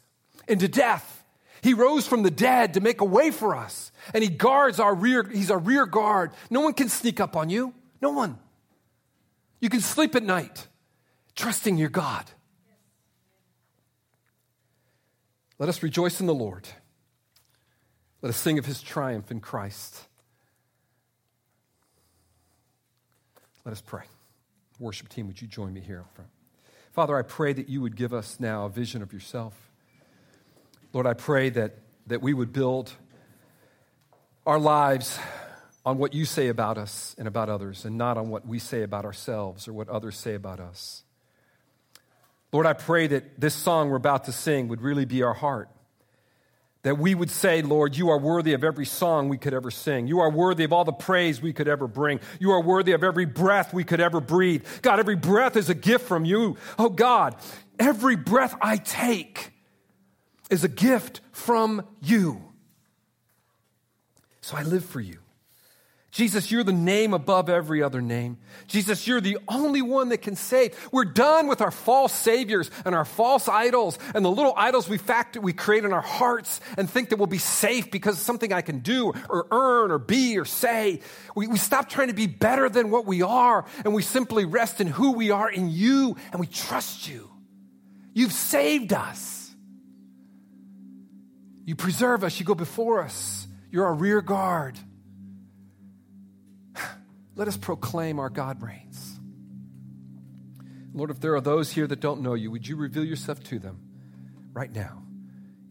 into 0.48 0.68
death. 0.68 1.21
He 1.62 1.74
rose 1.74 2.08
from 2.08 2.24
the 2.24 2.32
dead 2.32 2.74
to 2.74 2.82
make 2.82 3.02
a 3.02 3.06
way 3.06 3.32
for 3.32 3.56
us. 3.56 3.92
And 4.14 4.24
he 4.24 4.30
guards 4.30 4.80
our 4.80 4.96
rear, 4.96 5.24
he's 5.24 5.52
our 5.52 5.60
rear 5.60 5.86
guard. 5.86 6.32
No 6.50 6.62
one 6.62 6.74
can 6.74 6.90
sneak 6.90 7.20
up 7.20 7.36
on 7.36 7.50
you. 7.50 7.74
No 8.02 8.12
one. 8.12 8.40
You 9.60 9.70
can 9.70 9.82
sleep 9.82 10.16
at 10.16 10.24
night, 10.24 10.68
trusting 11.36 11.78
your 11.78 11.90
God. 11.90 12.26
Let 15.60 15.70
us 15.70 15.84
rejoice 15.84 16.20
in 16.20 16.26
the 16.26 16.34
Lord. 16.34 16.68
Let 18.24 18.30
us 18.30 18.38
sing 18.38 18.58
of 18.58 18.66
his 18.66 18.82
triumph 18.82 19.30
in 19.30 19.40
Christ. 19.40 20.08
Let 23.64 23.72
us 23.72 23.82
pray. 23.82 24.04
Worship 24.80 25.10
team, 25.10 25.28
would 25.28 25.40
you 25.40 25.48
join 25.48 25.74
me 25.74 25.82
here 25.82 26.00
up 26.00 26.16
front? 26.16 26.32
Father, 26.92 27.16
I 27.16 27.22
pray 27.22 27.54
that 27.54 27.70
you 27.70 27.82
would 27.82 27.96
give 27.96 28.14
us 28.14 28.40
now 28.40 28.66
a 28.66 28.70
vision 28.70 29.04
of 29.04 29.14
yourself. 29.14 29.71
Lord, 30.94 31.08
I 31.08 31.14
pray 31.14 31.50
that, 31.52 31.78
that 32.08 32.22
we 32.22 32.34
would 32.34 32.52
build 32.52 32.92
our 34.46 34.60
lives 34.60 35.18
on 35.86 35.98
what 35.98 36.14
you 36.14 36.26
say 36.26 36.50
about 36.50 36.78
us 36.78 37.16
and 37.18 37.28
about 37.28 37.50
others, 37.50 37.86
and 37.86 37.98
not 37.98 38.18
on 38.18 38.30
what 38.30 38.46
we 38.46 38.60
say 38.60 38.84
about 38.84 39.06
ourselves 39.06 39.68
or 39.68 39.74
what 39.74 39.88
others 39.90 40.18
say 40.18 40.36
about 40.36 40.60
us. 40.60 41.04
Lord, 42.52 42.66
I 42.66 42.74
pray 42.74 43.08
that 43.08 43.40
this 43.40 43.54
song 43.54 43.90
we're 43.90 43.96
about 43.96 44.26
to 44.26 44.32
sing 44.32 44.68
would 44.68 44.82
really 44.82 45.06
be 45.06 45.24
our 45.24 45.34
heart. 45.34 45.70
That 46.84 46.98
we 46.98 47.16
would 47.16 47.30
say, 47.30 47.62
Lord, 47.62 47.96
you 47.96 48.10
are 48.10 48.18
worthy 48.18 48.54
of 48.54 48.64
every 48.64 48.86
song 48.86 49.30
we 49.30 49.38
could 49.38 49.54
ever 49.54 49.72
sing. 49.72 50.08
You 50.08 50.20
are 50.20 50.30
worthy 50.30 50.66
of 50.66 50.74
all 50.74 50.84
the 50.84 50.92
praise 50.92 51.42
we 51.42 51.54
could 51.54 51.68
ever 51.68 51.88
bring. 51.88 52.20
You 52.40 52.52
are 52.52 52.62
worthy 52.62 52.92
of 52.92 53.04
every 53.04 53.26
breath 53.26 53.74
we 53.74 53.84
could 53.84 54.02
ever 54.02 54.20
breathe. 54.20 54.66
God, 54.82 55.00
every 55.00 55.16
breath 55.16 55.56
is 55.56 55.70
a 55.70 55.76
gift 55.76 56.08
from 56.08 56.26
you. 56.26 56.58
Oh 56.78 56.90
God, 56.90 57.36
every 57.80 58.18
breath 58.18 58.56
I 58.62 58.78
take 58.78 59.51
is 60.52 60.64
a 60.64 60.70
gift 60.70 61.22
from 61.32 61.84
you. 62.02 62.44
So 64.42 64.58
I 64.58 64.64
live 64.64 64.86
for 64.86 65.00
you. 65.00 65.18
Jesus, 66.12 66.52
you're 66.52 66.66
the 66.66 66.74
name 66.74 67.14
above 67.14 67.48
every 67.48 67.82
other 67.82 68.02
name. 68.02 68.38
Jesus, 68.68 69.08
you're 69.08 69.22
the 69.22 69.38
only 69.48 69.82
one 69.82 70.10
that 70.10 70.18
can 70.18 70.36
save. 70.36 70.78
We're 70.92 71.06
done 71.06 71.48
with 71.48 71.62
our 71.62 71.72
false 71.72 72.12
saviors 72.12 72.70
and 72.84 72.94
our 72.94 73.06
false 73.06 73.48
idols 73.48 73.98
and 74.14 74.26
the 74.26 74.30
little 74.30 74.54
idols 74.58 74.90
we 74.90 74.98
fact 74.98 75.38
we 75.38 75.54
create 75.54 75.86
in 75.86 75.94
our 75.94 76.02
hearts 76.02 76.60
and 76.78 76.90
think 76.90 77.10
that 77.10 77.16
we'll 77.16 77.28
be 77.28 77.38
safe 77.38 77.90
because 77.92 78.16
of 78.16 78.20
something 78.20 78.52
I 78.52 78.60
can 78.60 78.80
do 78.80 79.14
or 79.30 79.48
earn 79.52 79.90
or 79.90 80.00
be 80.00 80.38
or 80.38 80.44
say. 80.44 81.00
We, 81.34 81.48
we 81.48 81.58
stop 81.58 81.88
trying 81.88 82.10
to 82.10 82.14
be 82.14 82.28
better 82.28 82.68
than 82.68 82.90
what 82.90 83.06
we 83.06 83.22
are 83.22 83.64
and 83.86 83.94
we 83.94 84.02
simply 84.02 84.44
rest 84.44 84.82
in 84.82 84.88
who 84.88 85.14
we 85.14 85.32
are 85.32 85.50
in 85.50 85.70
you 85.70 86.18
and 86.34 86.42
we 86.42 86.48
trust 86.48 87.08
you. 87.08 87.30
You've 88.14 88.34
saved 88.34 88.92
us. 88.92 89.41
You 91.66 91.76
preserve 91.76 92.24
us. 92.24 92.40
You 92.40 92.46
go 92.46 92.56
before 92.56 93.02
us. 93.02 93.48
You're 93.72 93.86
our 93.86 93.94
rear 93.94 94.22
guard. 94.22 94.78
Let 97.36 97.48
us 97.48 97.58
proclaim 97.58 98.20
our 98.20 98.30
God 98.30 98.62
reigns. 98.62 99.20
Lord, 100.94 101.10
if 101.10 101.20
there 101.20 101.36
are 101.36 101.42
those 101.42 101.72
here 101.72 101.88
that 101.88 102.00
don't 102.02 102.22
know 102.22 102.34
you, 102.34 102.52
would 102.52 102.68
you 102.68 102.76
reveal 102.76 103.06
yourself 103.06 103.42
to 103.46 103.60
them 103.60 103.80
right 104.54 104.74
now? 104.74 105.02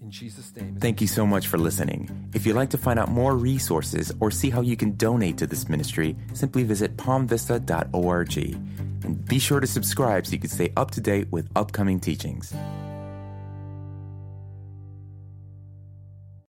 In 0.02 0.10
Jesus' 0.10 0.54
name. 0.56 0.76
Thank 0.80 1.02
you 1.02 1.06
so 1.06 1.26
much 1.26 1.46
for 1.46 1.58
listening. 1.58 2.30
If 2.32 2.46
you'd 2.46 2.56
like 2.56 2.70
to 2.70 2.78
find 2.78 2.98
out 2.98 3.10
more 3.10 3.36
resources 3.36 4.10
or 4.18 4.30
see 4.30 4.48
how 4.48 4.62
you 4.62 4.76
can 4.76 4.96
donate 4.96 5.36
to 5.38 5.46
this 5.46 5.68
ministry, 5.68 6.16
simply 6.32 6.62
visit 6.62 6.96
palmvista.org. 6.96 8.36
And 9.02 9.24
be 9.26 9.38
sure 9.38 9.60
to 9.60 9.66
subscribe 9.66 10.26
so 10.26 10.32
you 10.32 10.38
can 10.38 10.50
stay 10.50 10.72
up 10.76 10.90
to 10.92 11.02
date 11.02 11.30
with 11.30 11.50
upcoming 11.54 12.00
teachings. 12.00 12.54